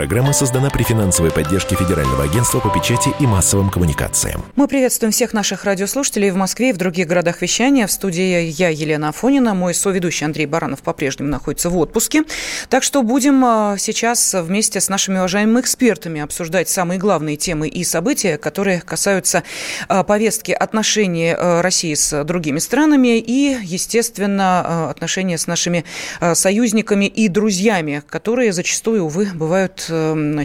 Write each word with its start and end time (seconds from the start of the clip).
Программа 0.00 0.32
создана 0.32 0.70
при 0.70 0.82
финансовой 0.82 1.30
поддержке 1.30 1.76
Федерального 1.76 2.24
агентства 2.24 2.58
по 2.58 2.70
печати 2.70 3.10
и 3.20 3.26
массовым 3.26 3.68
коммуникациям. 3.68 4.42
Мы 4.56 4.66
приветствуем 4.66 5.12
всех 5.12 5.34
наших 5.34 5.66
радиослушателей 5.66 6.30
в 6.30 6.36
Москве 6.36 6.70
и 6.70 6.72
в 6.72 6.78
других 6.78 7.06
городах 7.06 7.42
вещания. 7.42 7.86
В 7.86 7.92
студии 7.92 8.40
я, 8.44 8.70
Елена 8.70 9.10
Афонина. 9.10 9.52
Мой 9.52 9.74
соведущий 9.74 10.24
Андрей 10.24 10.46
Баранов 10.46 10.80
по-прежнему 10.80 11.28
находится 11.28 11.68
в 11.68 11.76
отпуске. 11.76 12.22
Так 12.70 12.82
что 12.82 13.02
будем 13.02 13.44
а, 13.44 13.76
сейчас 13.76 14.32
вместе 14.32 14.80
с 14.80 14.88
нашими 14.88 15.18
уважаемыми 15.18 15.60
экспертами 15.60 16.22
обсуждать 16.22 16.70
самые 16.70 16.98
главные 16.98 17.36
темы 17.36 17.68
и 17.68 17.84
события, 17.84 18.38
которые 18.38 18.80
касаются 18.80 19.42
а, 19.88 20.02
повестки 20.02 20.52
отношений 20.52 21.34
а, 21.36 21.60
России 21.60 21.92
с 21.92 22.24
другими 22.24 22.58
странами 22.58 23.18
и, 23.18 23.58
естественно, 23.62 24.88
отношения 24.88 25.36
с 25.36 25.46
нашими 25.46 25.84
союзниками 26.32 27.04
и 27.04 27.28
друзьями, 27.28 28.02
которые 28.08 28.54
зачастую, 28.54 29.04
увы, 29.04 29.28
бывают 29.34 29.89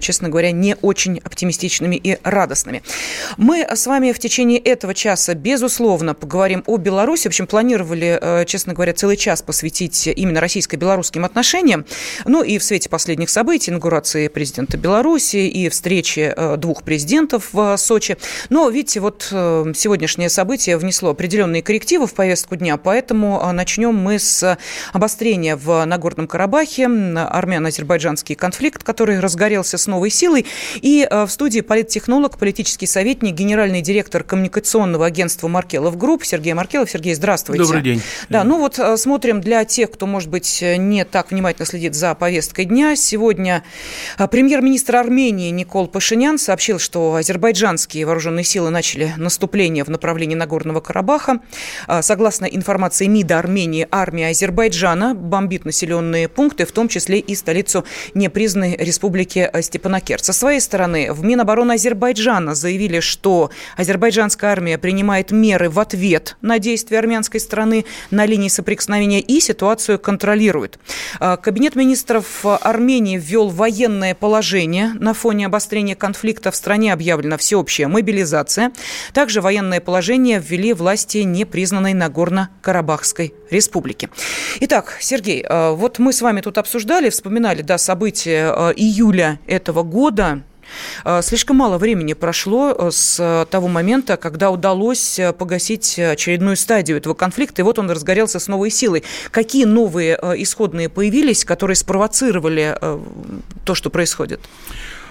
честно 0.02 0.30
говоря, 0.30 0.52
не 0.52 0.76
очень 0.81 1.20
оптимистичными 1.23 1.95
и 1.95 2.17
радостными. 2.23 2.84
Мы 3.38 3.62
с 3.62 3.88
вами 3.88 4.12
в 4.12 4.20
течение 4.20 4.59
этого 4.59 4.94
часа, 4.94 5.34
безусловно, 5.34 6.13
поговорим 6.13 6.63
о 6.66 6.77
Беларуси. 6.77 7.23
В 7.23 7.27
общем, 7.27 7.48
планировали, 7.48 8.18
э, 8.21 8.45
честно 8.45 8.73
говоря, 8.73 8.94
целый 8.94 9.18
час 9.18 9.41
посвятить 9.41 10.08
именно 10.08 10.40
российско-белорусским 10.41 11.26
отношениям. 11.26 11.85
Ну 12.26 12.43
и 12.43 12.57
в 12.57 12.63
свете 12.63 12.90
последних 12.90 13.29
событий, 13.29 13.71
инаугурации 13.71 14.27
президента 14.27 14.77
Беларуси 14.77 15.37
и 15.37 15.70
встречи 15.70 16.34
э, 16.35 16.57
двух 16.57 16.84
президентов 16.84 17.49
в 17.52 17.77
Сочи. 17.77 18.18
Но, 18.49 18.70
видите, 18.70 18.99
вот 18.99 19.27
э, 19.32 19.74
сегодняшнее 19.76 20.30
событие 20.30 20.77
внесло 20.77 21.09
определенные 21.12 21.62
коррективы 21.62 22.07
в 22.07 22.13
повестку 22.13 22.55
дня, 22.55 22.77
поэтому 22.77 23.41
начнем 23.54 23.96
мы 23.96 24.20
с 24.20 24.57
обострения 24.93 25.55
в 25.55 25.85
Нагорном 25.85 26.27
Карабахе, 26.27 26.85
армяно-азербайджанский 26.85 28.35
конфликт, 28.35 28.84
который 28.84 29.20
разгорелся 29.20 29.34
с 29.77 29.87
новой 29.87 30.09
силой. 30.09 30.45
И 30.81 31.07
э, 31.09 31.25
в 31.25 31.29
студии 31.29 31.61
политтехнолог, 31.61 32.37
политический 32.37 32.87
советник, 32.87 33.35
генеральный 33.35 33.81
директор 33.81 34.23
коммуникационного 34.23 35.05
агентства 35.05 35.47
Маркелов 35.47 35.97
Групп 35.97 36.23
Сергей 36.25 36.53
Маркелов. 36.53 36.89
Сергей, 36.89 37.13
здравствуйте. 37.15 37.63
Добрый 37.63 37.81
день. 37.81 38.01
Да, 38.29 38.43
ну 38.43 38.59
вот 38.59 38.79
э, 38.79 38.97
смотрим 38.97 39.41
для 39.41 39.65
тех, 39.65 39.91
кто, 39.91 40.05
может 40.07 40.29
быть, 40.29 40.63
не 40.77 41.05
так 41.05 41.31
внимательно 41.31 41.65
следит 41.65 41.95
за 41.95 42.13
повесткой 42.15 42.65
дня. 42.65 42.95
Сегодня 42.95 43.63
э, 44.17 44.27
премьер-министр 44.27 44.97
Армении 44.97 45.49
Никол 45.49 45.87
Пашинян 45.87 46.37
сообщил, 46.37 46.79
что 46.79 47.15
азербайджанские 47.15 48.05
вооруженные 48.05 48.43
силы 48.43 48.69
начали 48.69 49.13
наступление 49.17 49.83
в 49.83 49.89
направлении 49.89 50.35
Нагорного 50.35 50.79
Карабаха. 50.79 51.39
Согласно 52.01 52.45
информации 52.45 53.07
МИДа 53.07 53.39
Армении, 53.39 53.87
армия 53.91 54.29
Азербайджана 54.29 55.15
бомбит 55.15 55.65
населенные 55.65 56.27
пункты, 56.27 56.65
в 56.65 56.71
том 56.71 56.87
числе 56.87 57.19
и 57.19 57.35
столицу 57.35 57.85
непризнанной 58.13 58.75
республики 58.77 59.15
Республики 59.16 59.49
э, 59.52 59.62
Степанакерт. 59.62 60.26
Со 60.26 60.34
своей 60.34 60.60
стороны, 60.60 61.13
в 61.13 61.24
Минобороны 61.24 61.74
Азербайджана 61.74 62.54
заявили, 62.54 62.99
что 62.99 63.49
азербайджанская 63.77 64.52
армия 64.52 64.78
принимает 64.78 65.31
меры 65.31 65.69
в 65.69 65.80
ответ 65.80 66.35
на 66.41 66.59
действия 66.59 67.00
армянской 67.00 67.40
страны 67.40 67.86
на 68.12 68.25
линии 68.25 68.50
соприкосновения 68.50 69.22
и 69.22 69.40
ситуацию 69.40 70.00
контролирует. 70.00 70.80
Э, 71.22 71.38
Кабинет 71.41 71.75
министров 71.75 72.46
Армении 72.46 73.18
ввел 73.18 73.47
военное 73.47 74.16
положение. 74.16 74.92
На 74.96 75.14
фоне 75.14 75.46
обострения 75.46 75.96
конфликта 75.96 76.52
в 76.52 76.56
стране 76.58 76.92
объявлена 76.92 77.38
всеобщая 77.38 77.88
мобилизация. 77.88 78.74
Также 79.14 79.40
военное 79.40 79.80
положение 79.80 80.44
ввели 80.46 80.74
власти 80.74 81.20
непризнанной 81.20 81.94
Нагорно-Карабахской 81.94 83.34
республики. 83.50 84.09
Итак, 84.59 84.98
Сергей, 85.00 85.42
э, 85.48 85.72
вот 85.72 86.00
мы 86.00 86.12
с 86.12 86.22
вами 86.22 86.42
тут 86.42 86.58
обсуждали, 86.58 87.09
вспоминали 87.09 87.62
да, 87.62 87.78
события 87.78 88.74
июля 88.75 89.05
июля 89.06 89.40
этого 89.48 89.84
года 89.84 90.42
э, 91.04 91.22
Слишком 91.22 91.58
мало 91.58 91.78
времени 91.78 92.14
прошло 92.14 92.72
э, 92.72 92.90
с 92.92 93.48
того 93.52 93.68
момента, 93.68 94.18
когда 94.18 94.50
удалось 94.50 95.20
э, 95.20 95.32
погасить 95.34 96.00
очередную 96.00 96.56
стадию 96.56 96.98
этого 96.98 97.14
конфликта, 97.14 97.62
и 97.62 97.66
вот 97.66 97.80
он 97.80 97.90
разгорелся 97.90 98.40
с 98.40 98.48
новой 98.48 98.72
силой. 98.72 99.04
Какие 99.32 99.66
новые 99.66 100.20
исходные 100.38 100.90
появились, 100.90 101.46
которые 101.46 101.76
спровоцировали 101.76 102.78
то, 103.64 103.76
что 103.76 103.90
происходит? 103.90 104.42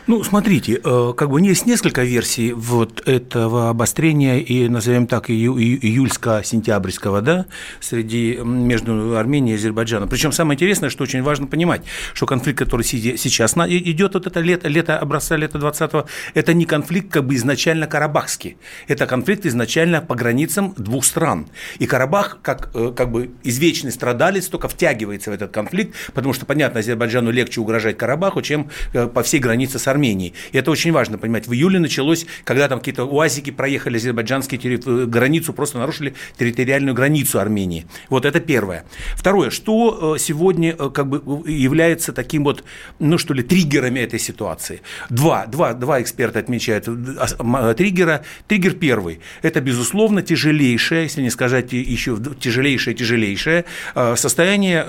Ну, 0.06 0.22
смотрите, 0.22 0.82
э, 0.84 1.12
как 1.16 1.30
бы 1.30 1.40
есть 1.40 1.64
несколько 1.64 2.02
версий 2.02 2.52
вот 2.52 3.08
этого 3.08 3.70
обострения 3.70 4.38
и, 4.38 4.68
назовем 4.68 5.06
так, 5.06 5.30
июльско-сентябрьского, 5.30 7.22
да, 7.22 7.46
среди, 7.80 8.36
между 8.36 9.16
Арменией 9.16 9.54
и 9.56 9.58
Азербайджаном. 9.58 10.10
Причем 10.10 10.30
самое 10.32 10.56
интересное, 10.56 10.90
что 10.90 11.04
очень 11.04 11.22
важно 11.22 11.46
понимать, 11.46 11.84
что 12.12 12.26
конфликт, 12.26 12.58
который 12.58 12.82
сейчас 12.82 13.54
идет, 13.56 14.12
вот 14.12 14.26
это 14.26 14.40
лето, 14.40 14.68
лето 14.68 14.98
образца 14.98 15.36
лета 15.36 15.56
20-го, 15.56 16.04
это 16.34 16.52
не 16.52 16.66
конфликт 16.66 17.10
как 17.10 17.24
бы 17.26 17.34
изначально 17.36 17.86
карабахский, 17.86 18.58
это 18.88 19.06
конфликт 19.06 19.46
изначально 19.46 20.02
по 20.02 20.14
границам 20.14 20.74
двух 20.76 21.06
стран. 21.06 21.46
И 21.78 21.86
Карабах, 21.86 22.40
как, 22.42 22.68
э, 22.74 22.92
как 22.94 23.10
бы 23.10 23.30
извечный 23.42 23.90
страдалец, 23.90 24.48
только 24.48 24.68
втягивается 24.68 25.30
в 25.30 25.32
этот 25.32 25.50
конфликт, 25.50 25.94
потому 26.12 26.34
что, 26.34 26.44
понятно, 26.44 26.80
Азербайджану 26.80 27.30
легче 27.30 27.62
угрожать 27.62 27.96
Карабаху, 27.96 28.42
чем 28.42 28.68
э, 28.92 29.06
по 29.06 29.22
всей 29.22 29.40
границе 29.40 29.78
с 29.78 29.93
Армении. 29.94 30.34
И 30.52 30.58
это 30.58 30.70
очень 30.70 30.92
важно 30.92 31.18
понимать. 31.18 31.46
В 31.46 31.52
июле 31.52 31.78
началось, 31.78 32.26
когда 32.44 32.68
там 32.68 32.80
какие-то 32.80 33.04
уазики 33.04 33.50
проехали 33.50 33.96
азербайджанские 33.96 34.58
терри... 34.60 35.06
границу, 35.06 35.52
просто 35.52 35.78
нарушили 35.78 36.14
территориальную 36.36 36.94
границу 36.94 37.38
Армении. 37.38 37.86
Вот 38.10 38.24
это 38.24 38.40
первое. 38.40 38.84
Второе, 39.14 39.50
что 39.50 40.16
э, 40.16 40.18
сегодня 40.18 40.74
э, 40.78 40.90
как 40.90 41.06
бы 41.06 41.48
является 41.50 42.12
таким 42.12 42.44
вот, 42.44 42.64
ну 42.98 43.18
что 43.18 43.34
ли, 43.34 43.42
триггерами 43.42 44.00
этой 44.00 44.18
ситуации? 44.18 44.80
Два, 45.10 45.46
два, 45.46 45.74
два 45.74 46.02
эксперта 46.02 46.40
отмечают 46.40 46.88
э, 46.88 47.74
триггера. 47.76 48.24
Триггер 48.48 48.72
первый– 48.72 49.20
это, 49.42 49.60
безусловно, 49.60 50.22
тяжелейшее, 50.22 51.04
если 51.04 51.22
не 51.22 51.30
сказать 51.30 51.72
еще 51.72 52.18
тяжелейшее, 52.40 52.94
тяжелейшее 52.94 53.64
состояние, 54.16 54.84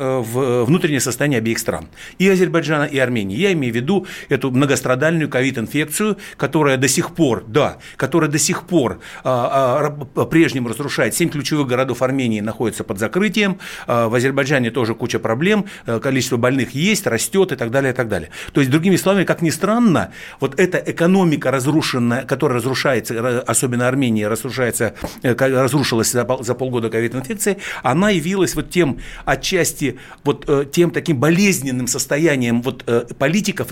внутреннее 0.66 1.00
состояние 1.00 1.38
обеих 1.38 1.60
стран. 1.60 1.86
И 2.20 2.28
Азербайджана, 2.28 2.86
и 2.86 2.98
Армении. 2.98 3.38
Я 3.38 3.52
имею 3.54 3.74
в 3.74 3.76
виду 3.76 4.08
эту 4.30 4.52
многострадальную 4.52 4.94
многострадальную 4.95 5.29
ковид-инфекцию, 5.29 6.17
которая 6.38 6.78
до 6.78 6.88
сих 6.88 7.13
пор, 7.13 7.44
да, 7.47 7.78
которая 7.97 8.29
до 8.29 8.39
сих 8.39 8.63
пор 8.63 9.00
а, 9.23 9.81
а, 9.85 9.89
по-прежнему 9.91 10.69
разрушает. 10.69 11.13
Семь 11.13 11.29
ключевых 11.29 11.67
городов 11.67 12.01
Армении 12.01 12.41
находятся 12.41 12.83
под 12.83 13.00
закрытием. 13.00 13.57
А, 13.88 14.07
в 14.07 14.16
Азербайджане 14.16 14.72
тоже 14.72 14.95
куча 14.95 15.19
проблем. 15.19 15.66
А, 15.85 16.00
количество 16.00 16.38
больных 16.38 16.72
есть, 16.72 17.07
растет 17.07 17.51
и 17.51 17.56
так 17.56 17.72
далее, 17.72 17.94
и 17.94 17.95
так 17.95 18.07
далее. 18.07 18.29
То 18.53 18.61
есть, 18.61 18.72
другими 18.72 18.95
словами, 18.95 19.25
как 19.25 19.41
ни 19.41 19.51
странно, 19.51 20.11
вот 20.39 20.59
эта 20.59 20.78
экономика 20.78 21.51
разрушенная, 21.51 22.23
которая 22.23 22.57
разрушается, 22.57 23.41
особенно 23.41 23.88
Армения 23.88 24.27
разрушается, 24.27 24.94
э, 25.23 25.33
разрушилась 25.33 26.12
за, 26.12 26.25
полгода 26.25 26.89
ковид-инфекции, 26.89 27.57
она 27.83 28.09
явилась 28.09 28.56
вот 28.56 28.69
тем 28.69 29.00
отчасти 29.25 30.00
вот 30.23 30.45
э, 30.47 30.66
тем 30.72 30.91
таким 30.91 31.19
болезненным 31.19 31.88
состоянием 31.88 32.62
вот 32.62 32.83
э, 32.88 33.06
политиков, 33.17 33.67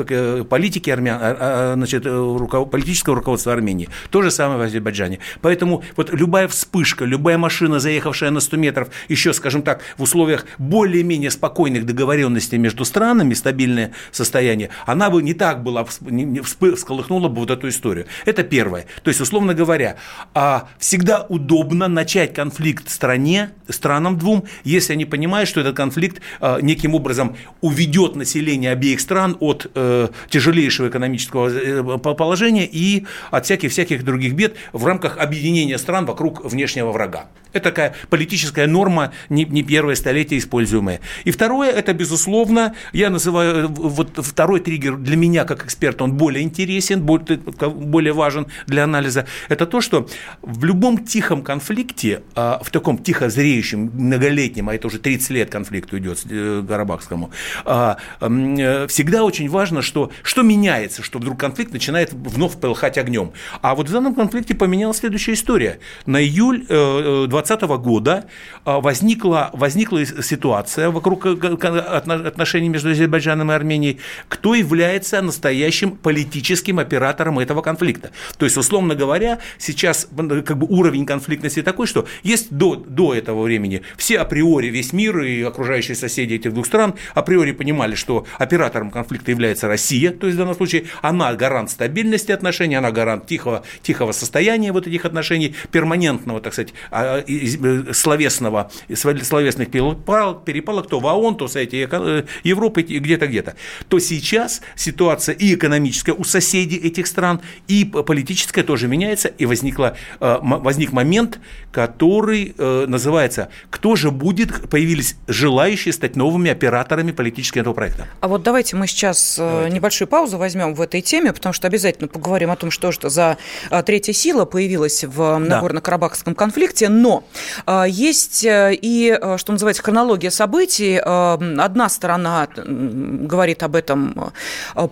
политики 0.50 0.90
армян, 0.90 1.13
армян, 1.14 1.38
а, 1.40 1.72
а, 1.72 1.74
значит, 1.76 2.06
э, 2.06 2.10
руков... 2.10 2.70
политического 2.70 3.16
руководства 3.16 3.54
Армении. 3.54 3.90
То 4.10 4.22
же 4.22 4.32
самое 4.32 4.60
в 4.60 4.62
Азербайджане. 4.62 5.20
Поэтому 5.42 5.84
вот 5.96 6.14
любая 6.14 6.48
вспышка, 6.48 7.06
любая 7.06 7.38
машина, 7.38 7.80
заехавшая 7.80 8.32
на 8.32 8.40
100 8.40 8.58
метров, 8.58 8.88
еще, 9.10 9.34
скажем 9.34 9.62
так, 9.62 9.82
в 9.98 10.04
условиях 10.04 10.46
более-менее 10.58 11.32
спокойных 11.32 11.86
договоренностей 11.86 12.58
между 12.58 12.86
странами, 12.86 13.34
стабильное 13.34 13.92
состояние, 14.12 14.70
она 14.86 15.10
бы 15.10 15.22
не 15.22 15.34
так 15.34 15.64
была, 15.64 15.86
не 16.02 16.42
всколыхнула 16.42 17.30
бы 17.30 17.42
вот 17.42 17.52
эту 17.52 17.70
историю. 17.70 18.06
Это 18.26 18.44
первое. 18.44 18.86
То 19.04 19.10
есть, 19.10 19.22
условно 19.22 19.54
говоря, 19.54 19.98
а, 20.34 20.68
всегда 20.80 21.26
удобно 21.30 21.88
начать 21.88 22.34
конфликт 22.34 22.90
стране, 22.90 23.52
странам 23.70 24.18
двум, 24.18 24.46
если 24.64 24.94
они 24.94 25.06
понимают, 25.06 25.50
что 25.50 25.62
этот 25.62 25.76
конфликт 25.76 26.22
неким 26.62 26.96
образом 26.96 27.36
уведет 27.62 28.16
население 28.16 28.72
обеих 28.72 29.00
стран 29.00 29.38
от 29.40 29.70
э, 29.76 30.08
тяжелейшего 30.30 30.90
экономического 30.90 31.03
экономического 31.04 31.50
э, 31.50 31.98
положения 31.98 32.66
и 32.66 33.06
от 33.32 33.46
всяких-всяких 33.46 34.04
других 34.04 34.34
бед 34.34 34.56
в 34.72 34.86
рамках 34.86 35.18
объединения 35.18 35.78
стран 35.78 36.06
вокруг 36.06 36.44
внешнего 36.46 36.92
врага. 36.92 37.28
Это 37.54 37.70
такая 37.70 37.94
политическая 38.10 38.68
норма, 38.68 39.14
не, 39.30 39.46
не 39.46 39.64
первое 39.64 39.96
столетие 39.96 40.40
используемая. 40.40 41.00
И 41.24 41.32
второе, 41.32 41.70
это, 41.70 41.94
безусловно, 41.94 42.76
я 42.92 43.10
называю, 43.10 43.68
вот 43.70 44.18
второй 44.18 44.60
триггер 44.60 44.98
для 44.98 45.16
меня, 45.16 45.46
как 45.46 45.64
эксперта, 45.64 46.04
он 46.04 46.14
более 46.14 46.44
интересен, 46.44 47.02
более, 47.04 47.38
более 47.38 48.14
важен 48.14 48.48
для 48.66 48.84
анализа. 48.84 49.28
Это 49.50 49.66
то, 49.68 49.82
что 49.82 50.08
в 50.42 50.66
любом 50.66 51.06
тихом 51.06 51.44
конфликте, 51.44 52.24
а, 52.36 52.60
в 52.64 52.72
таком 52.72 52.98
тихо 52.98 53.30
зреющем, 53.30 53.92
многолетнем, 53.94 54.70
а 54.70 54.76
это 54.76 54.88
уже 54.88 54.98
30 54.98 55.30
лет 55.30 55.50
конфликту 55.52 55.98
идет 56.00 56.26
э, 56.30 56.64
Карабахскому, 56.68 57.32
а, 57.66 57.98
э, 58.20 58.88
всегда 58.88 59.24
очень 59.24 59.50
важно, 59.50 59.82
что, 59.82 60.12
что 60.24 60.42
меняется, 60.42 60.93
что 61.02 61.20
вдруг 61.20 61.40
конфликт 61.40 61.74
начинает 61.74 62.14
вновь 62.14 62.60
полыхать 62.60 62.98
огнем. 62.98 63.32
А 63.62 63.74
вот 63.76 63.90
в 63.90 63.92
данном 63.92 64.14
конфликте 64.14 64.54
поменялась 64.54 64.98
следующая 64.98 65.34
история. 65.34 65.80
На 66.06 66.22
июль 66.22 66.66
20 66.68 66.70
э, 66.70 67.28
2020 67.28 67.62
года 67.84 68.26
а, 68.66 68.80
возникла, 68.80 69.50
возникла 69.54 70.06
ситуация 70.06 70.90
вокруг 70.90 71.26
отношений 71.26 72.70
между 72.70 72.90
Азербайджаном 72.90 73.52
и 73.52 73.56
Арменией, 73.56 74.00
кто 74.28 74.56
является 74.56 75.22
настоящим 75.22 75.92
политическим 75.92 76.80
оператором 76.80 77.40
этого 77.40 77.62
конфликта. 77.62 78.12
То 78.38 78.46
есть, 78.46 78.58
условно 78.58 78.96
говоря, 78.96 79.40
сейчас 79.58 80.08
как 80.46 80.58
бы 80.58 80.68
уровень 80.68 81.06
конфликтности 81.06 81.62
такой, 81.62 81.88
что 81.88 82.08
есть 82.24 82.52
до, 82.52 82.76
до 82.76 83.14
этого 83.14 83.44
времени 83.44 83.82
все 83.98 84.20
априори, 84.20 84.68
весь 84.68 84.94
мир 84.94 85.22
и 85.22 85.42
окружающие 85.44 85.96
соседи 85.96 86.36
этих 86.36 86.54
двух 86.54 86.66
стран 86.66 86.96
априори 87.14 87.52
понимали, 87.52 87.96
что 87.96 88.26
оператором 88.38 88.92
конфликта 88.92 89.32
является 89.32 89.68
Россия, 89.68 90.12
то 90.12 90.28
есть 90.28 90.36
в 90.36 90.40
данном 90.40 90.56
случае 90.56 90.83
она 91.02 91.34
гарант 91.34 91.72
стабильности 91.72 92.32
отношений, 92.32 92.76
она 92.76 92.92
гарант 92.92 93.28
тихого, 93.28 93.64
тихого 93.82 94.12
состояния 94.12 94.72
вот 94.72 94.88
этих 94.88 95.06
отношений, 95.06 95.56
перманентного, 95.72 96.42
так 96.42 96.54
сказать, 96.54 96.74
а, 96.92 97.24
Э, 97.28 97.94
словесного, 97.94 98.72
словесных 98.94 99.72
перепалок, 99.72 100.88
то 100.88 101.00
в 101.00 101.06
ООН, 101.06 101.38
то 101.38 101.48
в 101.48 101.52
Совете 101.52 101.88
э, 101.92 102.24
Европы, 102.44 102.82
где-то, 102.82 103.28
где-то, 103.28 103.56
то 103.88 104.00
сейчас 104.00 104.62
ситуация 104.76 105.36
и 105.36 105.56
экономическая 105.56 106.14
у 106.14 106.24
соседей 106.24 106.78
этих 106.78 107.08
стран, 107.08 107.42
и 107.68 107.86
политическая 107.86 108.64
тоже 108.64 108.88
меняется, 108.88 109.28
и 109.28 109.46
возникла, 109.46 109.96
э, 110.20 110.38
возник 110.42 110.92
момент, 110.92 111.40
который 111.72 112.54
называется 112.58 113.50
«Кто 113.70 113.96
же 113.96 114.12
будет?» 114.12 114.70
Появились 114.70 115.16
желающие 115.28 115.94
стать 115.94 116.16
новыми 116.16 116.52
операторами 116.52 117.12
политического 117.12 117.62
этого 117.62 117.74
проекта. 117.74 118.08
А 118.22 118.28
вот 118.28 118.44
давайте 118.44 118.76
мы 118.76 118.88
сейчас 118.88 119.38
давайте. 119.38 119.76
небольшую 119.76 120.08
паузу 120.08 120.38
возьмем 120.38 120.63
в 120.70 120.82
этой 120.82 121.02
теме, 121.02 121.34
потому 121.34 121.54
что 121.54 121.68
обязательно 121.68 122.08
поговорим 122.08 122.52
о 122.52 122.56
том, 122.56 122.72
что 122.72 122.92
же 122.92 123.00
за 123.04 123.38
третья 123.86 124.14
сила 124.14 124.46
появилась 124.46 125.04
в 125.04 125.38
Нагорно-Карабахском 125.40 126.36
конфликте, 126.36 126.90
но 126.90 127.24
а, 127.66 127.86
есть 127.86 128.44
э, 128.46 128.78
и, 128.80 129.18
э, 129.20 129.38
что 129.38 129.52
называется, 129.52 129.84
хронология 129.84 130.30
событий. 130.30 131.02
Э, 131.04 131.38
одна 131.60 131.90
сторона 131.90 132.48
говорит 132.56 133.64
об 133.64 133.76
этом 133.76 134.34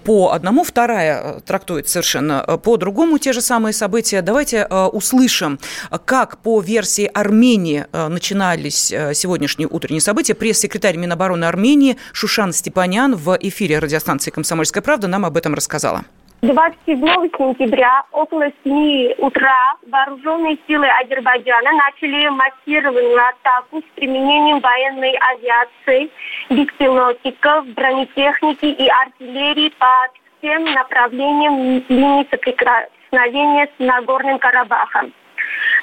по 0.03 0.31
одному, 0.31 0.63
вторая 0.63 1.39
трактует 1.45 1.87
совершенно 1.89 2.59
по-другому 2.63 3.17
те 3.17 3.33
же 3.33 3.41
самые 3.41 3.73
события. 3.73 4.21
Давайте 4.21 4.65
услышим, 4.65 5.59
как 6.05 6.37
по 6.39 6.61
версии 6.61 7.05
Армении 7.05 7.85
начинались 7.91 8.87
сегодняшние 8.87 9.67
утренние 9.67 10.01
события. 10.01 10.33
Пресс-секретарь 10.33 10.97
Минобороны 10.97 11.45
Армении 11.45 11.97
Шушан 12.13 12.53
Степанян 12.53 13.15
в 13.15 13.37
эфире 13.41 13.79
радиостанции 13.79 14.31
«Комсомольская 14.31 14.81
правда» 14.81 15.07
нам 15.07 15.25
об 15.25 15.37
этом 15.37 15.53
рассказала. 15.61 16.01
27 16.41 17.05
сентября 17.37 18.03
около 18.11 18.47
7 18.63 19.13
утра 19.19 19.75
вооруженные 19.87 20.57
силы 20.67 20.87
Азербайджана 20.87 21.71
начали 21.71 22.29
массированную 22.29 23.19
атаку 23.29 23.79
с 23.81 23.95
применением 23.95 24.59
военной 24.59 25.13
авиации, 25.33 26.09
беспилотников, 26.49 27.67
бронетехники 27.75 28.65
и 28.65 28.87
артиллерии 28.89 29.71
по 29.77 29.93
всем 30.39 30.63
направлениям 30.65 31.83
линии 31.87 32.27
соприкосновения 32.31 33.69
с 33.77 33.79
Нагорным 33.79 34.39
Карабахом. 34.39 35.13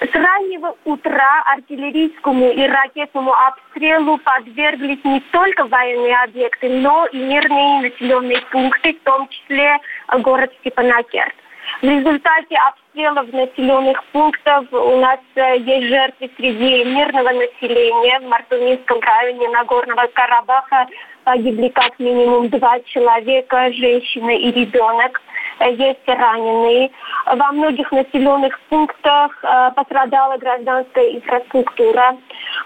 С 0.00 0.14
раннего 0.14 0.76
утра 0.84 1.42
артиллерийскому 1.46 2.50
и 2.50 2.66
ракетному 2.68 3.32
обстрелу 3.32 4.18
подверглись 4.18 5.02
не 5.04 5.20
только 5.32 5.66
военные 5.66 6.16
объекты, 6.22 6.68
но 6.68 7.06
и 7.06 7.18
мирные 7.18 7.82
населенные 7.82 8.40
пункты, 8.52 8.94
в 8.94 9.00
том 9.02 9.28
числе 9.28 9.76
город 10.20 10.52
Степанакерт. 10.60 11.34
В 11.82 11.84
результате 11.84 12.56
обстрелов 12.98 13.32
населенных 13.32 14.02
пунктов 14.12 14.66
у 14.72 14.96
нас 15.00 15.20
э, 15.36 15.58
есть 15.58 15.86
жертвы 15.88 16.30
среди 16.36 16.84
мирного 16.84 17.30
населения. 17.30 18.18
В 18.20 18.28
Мартунинском 18.28 19.00
районе 19.00 19.48
Нагорного 19.50 20.08
Карабаха 20.12 20.88
погибли 21.24 21.68
как 21.68 21.98
минимум 21.98 22.48
два 22.48 22.80
человека, 22.80 23.72
женщина 23.72 24.30
и 24.30 24.50
ребенок 24.50 25.20
есть 25.66 26.06
раненые. 26.06 26.90
Во 27.26 27.52
многих 27.52 27.90
населенных 27.92 28.58
пунктах 28.68 29.32
э, 29.42 29.70
пострадала 29.74 30.36
гражданская 30.38 31.16
инфраструктура. 31.16 32.16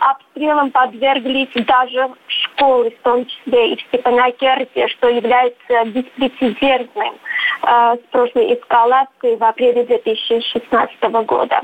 Обстрелам 0.01 0.71
подверглись 0.71 1.53
даже 1.67 2.11
школы, 2.27 2.91
в 2.91 3.03
том 3.03 3.27
числе 3.27 3.73
и 3.73 3.77
в 3.77 3.81
Степанакерте, 3.89 4.89
что 4.89 5.09
является 5.09 5.85
беспрецедентным 5.87 7.15
э, 7.63 7.97
с 7.97 8.11
прошлой 8.11 8.55
эскалацией 8.55 9.37
в 9.37 9.45
апреле 9.45 9.85
2016 10.29 11.03
года. 11.27 11.61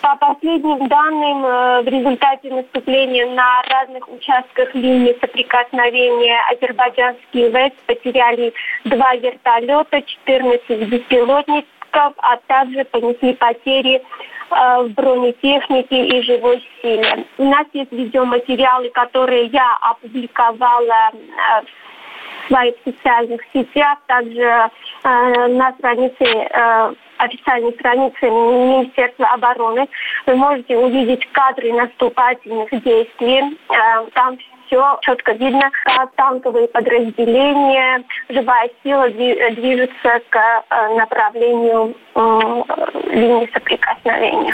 По 0.00 0.16
последним 0.16 0.88
данным, 0.88 1.44
э, 1.44 1.82
в 1.82 1.88
результате 1.88 2.50
наступления 2.50 3.26
на 3.26 3.62
разных 3.62 4.08
участках 4.08 4.74
линии 4.74 5.16
соприкосновения 5.20 6.38
азербайджанские 6.52 7.50
ВЭС 7.50 7.72
потеряли 7.86 8.52
два 8.84 9.14
вертолета, 9.16 10.02
14 10.02 10.88
беспилотников, 10.88 11.66
а 11.92 12.36
также 12.46 12.84
понесли 12.84 13.34
потери 13.34 13.96
э, 13.96 14.82
в 14.82 14.90
бронетехнике 14.90 16.06
и 16.06 16.22
живой 16.22 16.64
силе. 16.80 17.26
У 17.38 17.44
нас 17.44 17.66
есть 17.72 17.92
видеоматериалы, 17.92 18.90
которые 18.90 19.46
я 19.46 19.76
опубликовала 19.80 21.10
э, 21.12 21.62
в 22.44 22.48
своих 22.48 22.74
социальных 22.84 23.40
сетях, 23.52 23.98
также 24.06 24.42
э, 24.42 24.70
на 25.48 25.72
странице 25.72 26.24
э, 26.24 26.94
официальной 27.18 27.72
странице 27.72 28.22
Министерства 28.22 29.26
обороны. 29.28 29.88
Вы 30.26 30.36
можете 30.36 30.76
увидеть 30.76 31.26
кадры 31.32 31.72
наступательных 31.72 32.70
действий. 32.70 33.58
Э, 33.70 34.06
там 34.14 34.38
все 34.66 34.98
четко 35.02 35.32
видно, 35.32 35.70
как 35.84 36.12
танковые 36.14 36.68
подразделения, 36.68 38.04
живая 38.28 38.70
сила 38.82 39.08
движется 39.10 40.20
к 40.28 40.36
э, 40.36 40.96
направлению 40.96 41.94
линии 43.10 43.50
соприкосновения. 43.52 44.52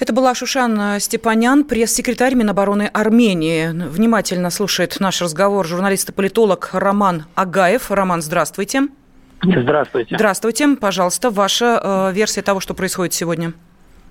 Это 0.00 0.12
была 0.12 0.34
Шушан 0.34 1.00
Степанян, 1.00 1.64
пресс-секретарь 1.64 2.34
Минобороны 2.34 2.88
Армении. 2.92 3.68
Внимательно 3.68 4.50
слушает 4.50 4.96
наш 5.00 5.20
разговор 5.20 5.66
журналист 5.66 6.10
и 6.10 6.12
политолог 6.12 6.70
Роман 6.72 7.24
Агаев. 7.34 7.90
Роман, 7.90 8.22
здравствуйте. 8.22 8.82
Здравствуйте. 9.42 10.16
Здравствуйте. 10.16 10.76
Пожалуйста, 10.80 11.30
ваша 11.30 11.80
э, 11.82 12.12
версия 12.12 12.42
того, 12.42 12.60
что 12.60 12.74
происходит 12.74 13.14
сегодня. 13.14 13.52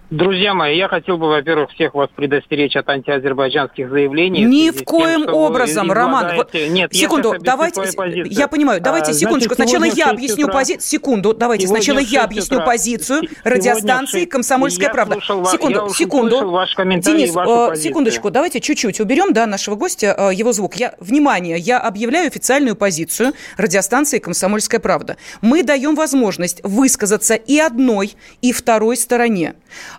Друзья 0.10 0.54
мои, 0.54 0.78
я 0.78 0.88
хотел 0.88 1.18
бы, 1.18 1.28
во-первых, 1.28 1.70
всех 1.72 1.94
вас 1.94 2.10
предостеречь 2.16 2.78
от 2.78 2.88
антиазербайджанских 2.88 3.90
заявлений. 3.90 4.46
Ни 4.46 4.70
в 4.70 4.86
коем 4.86 5.26
тем, 5.26 5.34
образом, 5.34 5.92
Роман. 5.92 6.32
Нет, 6.70 6.96
секунду, 6.96 7.36
давайте. 7.42 7.82
Я 8.30 8.48
понимаю, 8.48 8.80
давайте 8.80 9.12
а, 9.12 9.14
секундочку. 9.14 9.56
Значит, 9.56 9.70
сначала 9.72 9.94
я 9.94 10.10
объясню 10.10 10.48
позицию. 10.48 10.82
Секунду, 10.82 11.34
давайте. 11.34 11.68
Сначала 11.68 12.00
я 12.00 12.24
объясню 12.24 12.64
позицию 12.64 13.24
радиостанции 13.44 14.24
«Комсомольская 14.24 14.90
правда». 14.90 15.20
Секунду, 15.20 15.90
секунду. 15.90 16.52
Ваш 16.52 16.74
Денис, 16.76 17.36
э, 17.36 17.76
секундочку, 17.76 18.30
давайте 18.30 18.62
чуть-чуть 18.62 19.02
уберем 19.02 19.34
да, 19.34 19.46
нашего 19.46 19.76
гостя, 19.76 20.16
э, 20.18 20.34
его 20.34 20.54
звук. 20.54 20.76
Я, 20.76 20.96
внимание, 21.00 21.58
я 21.58 21.80
объявляю 21.80 22.28
официальную 22.28 22.78
позицию 22.78 23.34
радиостанции 23.58 24.20
«Комсомольская 24.20 24.80
правда». 24.80 25.18
Мы 25.42 25.64
даем 25.64 25.96
возможность 25.96 26.62
высказаться 26.64 27.36
и 27.36 27.60
одной, 27.60 28.14
и 28.42 28.54
второй 28.54 28.96
стороне 28.96 29.56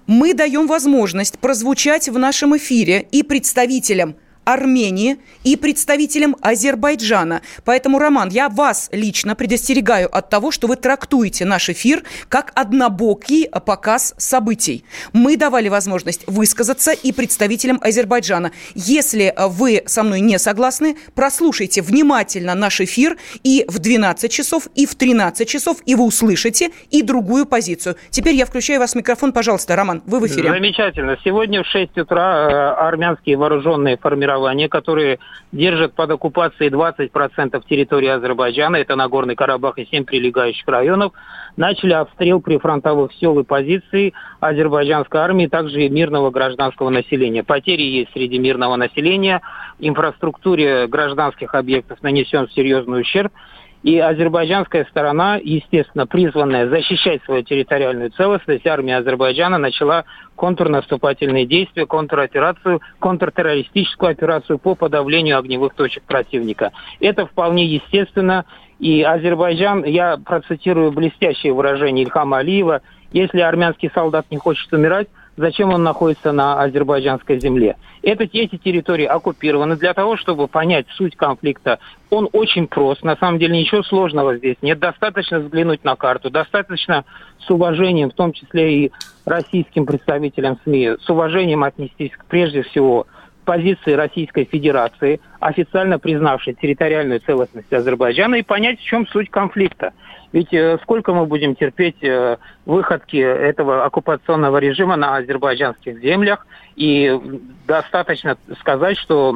мы 0.09 0.33
даем 0.33 0.67
возможность 0.67 1.39
прозвучать 1.39 2.09
в 2.09 2.19
нашем 2.19 2.57
эфире 2.57 3.07
и 3.13 3.23
представителям 3.23 4.17
Армении 4.49 5.19
и 5.45 5.57
представителем 5.57 6.35
Азербайджана. 6.41 7.43
Поэтому, 7.67 7.99
Роман, 7.99 8.31
я 8.31 8.49
вас 8.49 8.89
лично 8.93 9.35
предостерегаю 9.35 10.09
от 10.11 10.31
того, 10.31 10.51
что 10.51 10.67
вы 10.69 10.77
трактуете 10.77 11.45
наш 11.45 11.69
эфир 11.69 12.03
как 12.31 12.53
однобокий 12.55 13.47
показ 13.67 14.15
событий. 14.17 14.87
Мы 15.13 15.37
давали 15.37 15.69
возможность 15.69 16.27
высказаться 16.27 16.93
и 16.93 17.13
представителям 17.13 17.79
Азербайджана. 17.83 18.53
Если 18.75 19.35
вы 19.37 19.83
со 19.85 20.03
мной 20.03 20.21
не 20.21 20.39
согласны, 20.39 20.97
прослушайте 21.15 21.83
внимательно 21.83 22.55
наш 22.55 22.81
эфир 22.81 23.19
и 23.43 23.67
в 23.69 23.79
12 23.81 24.33
часов, 24.33 24.69
и 24.75 24.87
в 24.87 24.95
13 24.95 25.47
часов, 25.47 25.77
и 25.85 25.95
вы 25.95 26.05
услышите 26.05 26.71
и 26.91 27.03
другую 27.03 27.45
позицию. 27.45 27.97
Теперь 28.09 28.35
я 28.35 28.47
включаю 28.47 28.81
вас 28.81 28.93
в 28.93 28.95
микрофон. 28.95 29.33
Пожалуйста, 29.33 29.77
Роман, 29.77 30.03
вы 30.07 30.21
в 30.21 30.27
эфире. 30.27 30.49
Замечательно. 30.49 31.19
Сегодня 31.23 31.63
в 31.63 31.67
6 31.67 31.99
утра 31.99 32.49
э, 32.51 32.87
армянские 32.87 33.37
вооруженные 33.37 33.99
формирования, 33.99 34.38
которые 34.69 35.19
держат 35.53 35.95
под 35.95 36.11
оккупацией 36.11 36.71
20% 36.71 37.63
территории 37.69 38.09
Азербайджана, 38.09 38.77
это 38.77 38.97
Нагорный 38.97 39.37
Карабах 39.37 39.79
и 39.79 39.87
7 39.87 40.05
прилегающих 40.05 40.67
районов, 40.67 41.13
начали 41.57 41.93
обстрел 41.93 42.41
прифронтовых 42.41 43.13
сел 43.15 43.39
и 43.39 43.45
позиций 43.45 44.15
азербайджанской 44.41 45.21
армии, 45.21 45.47
также 45.47 45.83
и 45.83 45.89
мирного 45.89 46.31
гражданского 46.31 46.91
населения. 46.91 47.43
Потери 47.43 47.83
есть 47.83 48.13
среди 48.13 48.39
мирного 48.39 48.77
населения, 48.77 49.41
инфраструктуре 49.79 50.87
гражданских 50.87 51.55
объектов 51.55 52.03
нанесен 52.03 52.49
серьезный 52.51 53.01
ущерб. 53.01 53.33
И 53.83 53.99
азербайджанская 53.99 54.87
сторона, 54.91 55.37
естественно, 55.37 56.07
призванная 56.07 56.69
защищать 56.69 57.23
свою 57.25 57.43
территориальную 57.43 58.11
целостность, 58.11 58.67
армия 58.67 58.97
Азербайджана 58.97 59.57
начала 59.59 60.05
контрнаступательные 60.35 61.47
действия, 61.47 61.87
контроперацию, 61.87 62.81
контртеррористическую 62.99 64.11
операцию 64.11 64.59
по 64.59 64.75
подавлению 64.75 65.39
огневых 65.39 65.75
точек 65.75 66.03
противника. 66.03 66.73
Это 67.01 67.27
вполне 67.27 67.67
естественно. 67.67 68.45
И 68.81 69.03
Азербайджан, 69.03 69.85
я 69.85 70.17
процитирую 70.17 70.93
блестящее 70.93 71.53
выражение 71.53 72.05
Ильхама 72.05 72.39
Алиева, 72.39 72.83
если 73.13 73.41
армянский 73.41 73.91
солдат 73.95 74.27
не 74.31 74.37
хочет 74.37 74.73
умирать, 74.73 75.09
зачем 75.39 75.73
он 75.73 75.83
находится 75.83 76.33
на 76.33 76.61
азербайджанской 76.61 77.41
земле. 77.41 77.77
Это, 78.03 78.25
эти 78.25 78.57
территории 78.57 79.07
оккупированы 79.07 79.77
для 79.77 79.95
того, 79.95 80.17
чтобы 80.17 80.49
понять 80.49 80.87
суть 80.91 81.17
конфликта. 81.17 81.79
Он 82.11 82.29
очень 82.33 82.67
прост, 82.67 83.03
на 83.05 83.17
самом 83.17 83.39
деле 83.39 83.59
ничего 83.59 83.83
сложного 83.83 84.37
здесь 84.37 84.57
нет. 84.63 84.79
Достаточно 84.79 85.39
взглянуть 85.39 85.85
на 85.85 85.97
карту, 85.97 86.31
достаточно 86.31 87.05
с 87.39 87.51
уважением, 87.51 88.11
в 88.11 88.15
том 88.15 88.33
числе 88.33 88.85
и 88.85 88.93
российским 89.25 89.87
представителям 89.87 90.59
СМИ, 90.65 90.97
с 91.01 91.09
уважением 91.09 91.65
отнестись 91.65 92.13
прежде 92.29 92.63
всего 92.63 93.07
позиции 93.45 93.93
Российской 93.93 94.45
Федерации, 94.45 95.21
официально 95.41 95.99
признавшей 95.99 96.55
территориальную 96.55 97.21
целостность 97.21 97.73
Азербайджана, 97.73 98.35
и 98.35 98.43
понять, 98.43 98.79
в 98.79 98.85
чем 98.85 99.07
суть 99.07 99.31
конфликта. 99.31 99.95
Ведь 100.33 100.53
э, 100.53 100.79
сколько 100.83 101.15
мы 101.15 101.27
будем 101.27 101.57
терпеть 101.57 102.03
э, 102.03 102.37
выходки 102.67 103.17
этого 103.17 103.85
оккупационного 103.85 104.59
режима 104.59 104.97
на 104.97 105.17
азербайджанских 105.17 106.01
землях, 106.01 106.47
и 106.77 107.19
достаточно 107.67 108.37
сказать, 108.61 108.99
что 108.99 109.31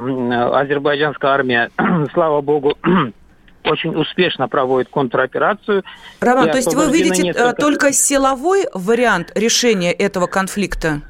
азербайджанская 0.54 1.30
армия, 1.30 1.70
слава 2.12 2.40
богу, 2.42 2.76
очень 3.64 3.94
успешно 3.94 4.49
проводит 4.49 4.90
контроперацию. 4.90 5.82
Роман, 6.20 6.50
то 6.50 6.56
есть 6.56 6.75
вы 6.75 6.92
видите 6.92 7.22
э, 7.22 7.25
несколько... 7.26 7.54
только 7.54 7.92
силовой 7.92 8.66
вариант 8.75 9.32
решения 9.34 9.92
этого 9.92 10.26
конфликта? 10.26 11.00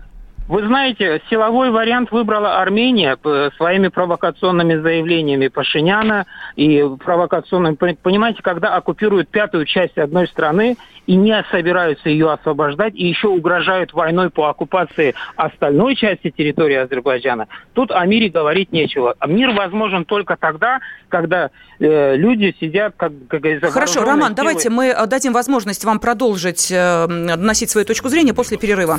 Вы 0.48 0.66
знаете, 0.66 1.22
силовой 1.30 1.70
вариант 1.70 2.10
выбрала 2.10 2.60
Армения 2.60 3.16
своими 3.56 3.88
провокационными 3.88 4.76
заявлениями 4.76 5.48
Пашиняна 5.48 6.26
и 6.56 6.84
провокационными... 7.02 7.76
Понимаете, 7.76 8.42
когда 8.42 8.74
оккупируют 8.76 9.28
пятую 9.28 9.66
часть 9.66 9.96
одной 9.98 10.26
страны 10.26 10.76
и 11.06 11.14
не 11.14 11.44
собираются 11.50 12.08
ее 12.08 12.30
освобождать, 12.32 12.94
и 12.94 13.06
еще 13.06 13.28
угрожают 13.28 13.92
войной 13.92 14.30
по 14.30 14.48
оккупации 14.48 15.14
остальной 15.36 15.96
части 15.96 16.30
территории 16.30 16.76
Азербайджана, 16.76 17.48
тут 17.72 17.90
о 17.90 18.04
мире 18.04 18.28
говорить 18.28 18.72
нечего. 18.72 19.14
А 19.18 19.26
мир 19.26 19.50
возможен 19.50 20.04
только 20.04 20.36
тогда, 20.36 20.80
когда 21.08 21.50
э, 21.78 22.16
люди 22.16 22.54
сидят, 22.60 22.94
как, 22.96 23.12
как 23.28 23.40
говорится, 23.40 23.70
Хорошо, 23.70 24.00
Роман, 24.00 24.18
силой. 24.20 24.34
давайте 24.34 24.70
мы 24.70 24.94
дадим 25.06 25.32
возможность 25.32 25.84
вам 25.84 25.98
продолжить 25.98 26.70
э, 26.70 27.06
доносить 27.08 27.70
свою 27.70 27.86
точку 27.86 28.08
зрения 28.08 28.34
после 28.34 28.58
перерыва. 28.58 28.98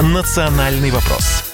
«Национальный 0.00 0.90
вопрос» 0.90 1.47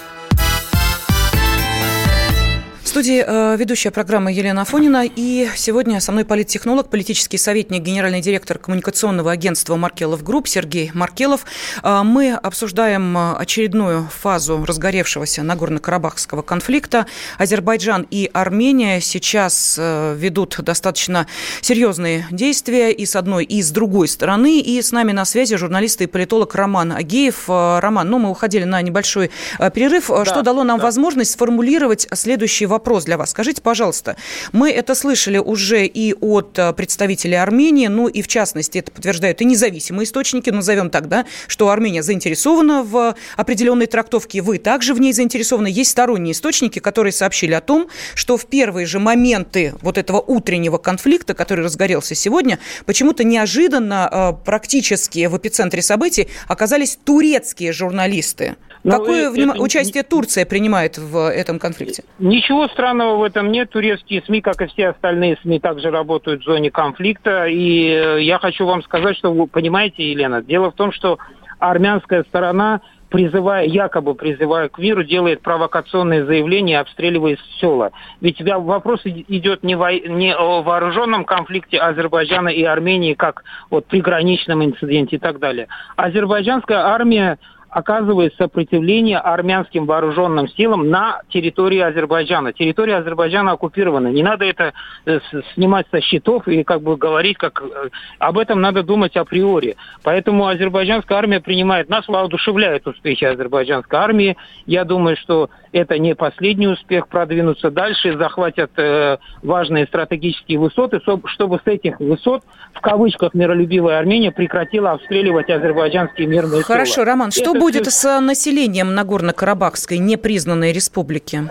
студии 2.94 3.24
э, 3.26 3.56
ведущая 3.56 3.90
программы 3.90 4.30
Елена 4.30 4.62
Афонина. 4.62 5.02
И 5.04 5.48
сегодня 5.56 5.98
со 5.98 6.12
мной 6.12 6.24
политтехнолог, 6.24 6.90
политический 6.90 7.38
советник, 7.38 7.82
генеральный 7.82 8.20
директор 8.20 8.56
коммуникационного 8.56 9.32
агентства 9.32 9.74
«Маркелов 9.74 10.22
Групп» 10.22 10.46
Сергей 10.46 10.92
Маркелов. 10.94 11.44
Э, 11.82 12.02
мы 12.04 12.34
обсуждаем 12.34 13.18
э, 13.18 13.34
очередную 13.36 14.08
фазу 14.16 14.64
разгоревшегося 14.64 15.42
Нагорно-Карабахского 15.42 16.42
конфликта. 16.42 17.06
Азербайджан 17.36 18.06
и 18.12 18.30
Армения 18.32 19.00
сейчас 19.00 19.76
ведут 19.76 20.60
достаточно 20.60 21.26
серьезные 21.62 22.28
действия 22.30 22.92
и 22.92 23.06
с 23.06 23.16
одной, 23.16 23.44
и 23.44 23.60
с 23.60 23.72
другой 23.72 24.06
стороны. 24.06 24.60
И 24.60 24.80
с 24.80 24.92
нами 24.92 25.10
на 25.10 25.24
связи 25.24 25.56
журналист 25.56 26.00
и 26.00 26.06
политолог 26.06 26.54
Роман 26.54 26.92
Агеев. 26.92 27.48
Роман, 27.48 28.08
ну 28.08 28.20
мы 28.20 28.30
уходили 28.30 28.62
на 28.62 28.80
небольшой 28.82 29.32
перерыв, 29.74 30.10
да, 30.10 30.24
что 30.24 30.42
дало 30.42 30.62
нам 30.62 30.78
да. 30.78 30.84
возможность 30.84 31.32
сформулировать 31.32 32.06
следующий 32.12 32.66
вопрос 32.66 32.83
вопрос 32.84 33.04
для 33.04 33.16
вас. 33.16 33.30
Скажите, 33.30 33.62
пожалуйста, 33.62 34.14
мы 34.52 34.70
это 34.70 34.94
слышали 34.94 35.38
уже 35.38 35.86
и 35.86 36.12
от 36.12 36.58
э, 36.58 36.74
представителей 36.74 37.36
Армении, 37.36 37.86
ну 37.86 38.08
и 38.08 38.20
в 38.20 38.28
частности 38.28 38.76
это 38.76 38.90
подтверждают 38.92 39.40
и 39.40 39.46
независимые 39.46 40.04
источники, 40.04 40.50
назовем 40.50 40.90
так, 40.90 41.08
да, 41.08 41.24
что 41.46 41.70
Армения 41.70 42.02
заинтересована 42.02 42.82
в 42.82 43.14
определенной 43.38 43.86
трактовке, 43.86 44.42
вы 44.42 44.58
также 44.58 44.92
в 44.92 45.00
ней 45.00 45.14
заинтересованы. 45.14 45.68
Есть 45.68 45.92
сторонние 45.92 46.32
источники, 46.32 46.78
которые 46.78 47.12
сообщили 47.12 47.54
о 47.54 47.62
том, 47.62 47.88
что 48.14 48.36
в 48.36 48.44
первые 48.44 48.84
же 48.84 48.98
моменты 48.98 49.72
вот 49.80 49.96
этого 49.96 50.20
утреннего 50.20 50.76
конфликта, 50.76 51.32
который 51.32 51.64
разгорелся 51.64 52.14
сегодня, 52.14 52.58
почему-то 52.84 53.24
неожиданно 53.24 54.10
э, 54.12 54.44
практически 54.44 55.24
в 55.24 55.38
эпицентре 55.38 55.80
событий 55.80 56.28
оказались 56.48 56.98
турецкие 57.02 57.72
журналисты. 57.72 58.56
Но 58.84 58.98
Какое 58.98 59.32
это, 59.32 59.60
участие 59.60 60.02
Турция 60.02 60.44
принимает 60.44 60.98
в 60.98 61.30
этом 61.30 61.58
конфликте? 61.58 62.04
Ничего 62.18 62.68
странного 62.68 63.16
в 63.16 63.22
этом 63.22 63.50
нет. 63.50 63.70
Турецкие 63.70 64.22
СМИ, 64.26 64.42
как 64.42 64.60
и 64.60 64.66
все 64.66 64.88
остальные 64.88 65.38
СМИ, 65.42 65.58
также 65.58 65.90
работают 65.90 66.42
в 66.42 66.44
зоне 66.44 66.70
конфликта. 66.70 67.46
И 67.46 67.88
э, 67.88 68.22
я 68.22 68.38
хочу 68.38 68.66
вам 68.66 68.82
сказать, 68.82 69.16
что 69.16 69.32
вы 69.32 69.46
понимаете, 69.46 70.10
Елена, 70.10 70.42
дело 70.42 70.70
в 70.70 70.74
том, 70.74 70.92
что 70.92 71.18
армянская 71.58 72.24
сторона 72.24 72.82
призывая, 73.14 73.64
якобы 73.64 74.16
призывая 74.16 74.68
к 74.68 74.76
миру, 74.78 75.04
делает 75.04 75.40
провокационные 75.40 76.26
заявления, 76.26 76.80
обстреливая 76.80 77.38
села. 77.60 77.92
Ведь 78.20 78.42
вопрос 78.42 79.02
идет 79.04 79.62
не, 79.62 79.76
во, 79.76 79.92
не 79.92 80.34
о 80.34 80.62
вооруженном 80.62 81.24
конфликте 81.24 81.78
Азербайджана 81.78 82.48
и 82.48 82.64
Армении, 82.64 83.14
как 83.14 83.44
вот 83.70 83.86
приграничном 83.86 84.64
инциденте 84.64 85.16
и 85.16 85.18
так 85.20 85.38
далее. 85.38 85.68
Азербайджанская 85.94 86.78
армия 86.78 87.38
оказывает 87.74 88.32
сопротивление 88.36 89.18
армянским 89.18 89.84
вооруженным 89.84 90.48
силам 90.48 90.90
на 90.90 91.22
территории 91.28 91.80
Азербайджана. 91.80 92.52
Территория 92.52 92.98
Азербайджана 92.98 93.50
оккупирована. 93.50 94.08
Не 94.08 94.22
надо 94.22 94.44
это 94.44 94.72
э, 95.06 95.18
снимать 95.54 95.86
со 95.90 96.00
счетов 96.00 96.46
и 96.46 96.62
как 96.62 96.82
бы 96.82 96.96
говорить, 96.96 97.36
как 97.36 97.60
э, 97.60 97.88
об 98.20 98.38
этом 98.38 98.60
надо 98.60 98.84
думать 98.84 99.16
априори. 99.16 99.74
Поэтому 100.04 100.46
азербайджанская 100.46 101.18
армия 101.18 101.40
принимает, 101.40 101.88
нас 101.88 102.06
воодушевляют 102.06 102.86
успехи 102.86 103.24
азербайджанской 103.24 103.98
армии. 103.98 104.36
Я 104.66 104.84
думаю, 104.84 105.16
что 105.16 105.50
это 105.72 105.98
не 105.98 106.14
последний 106.14 106.68
успех, 106.68 107.08
продвинуться 107.08 107.72
дальше, 107.72 108.16
захватят 108.16 108.70
э, 108.76 109.18
важные 109.42 109.86
стратегические 109.86 110.60
высоты, 110.60 111.00
чтобы 111.26 111.58
с 111.58 111.66
этих 111.66 111.98
высот, 111.98 112.44
в 112.72 112.80
кавычках, 112.80 113.34
миролюбивая 113.34 113.98
Армения 113.98 114.30
прекратила 114.30 114.92
обстреливать 114.92 115.50
азербайджанские 115.50 116.28
мирные 116.28 116.62
силы. 116.62 116.62
Хорошо, 116.62 117.02
Роман, 117.02 117.32
что 117.32 117.50
это 117.50 117.63
будет 117.64 117.90
с 117.90 118.20
населением 118.20 118.94
Нагорно-Карабахской 118.94 119.96
непризнанной 119.96 120.72
республики? 120.72 121.44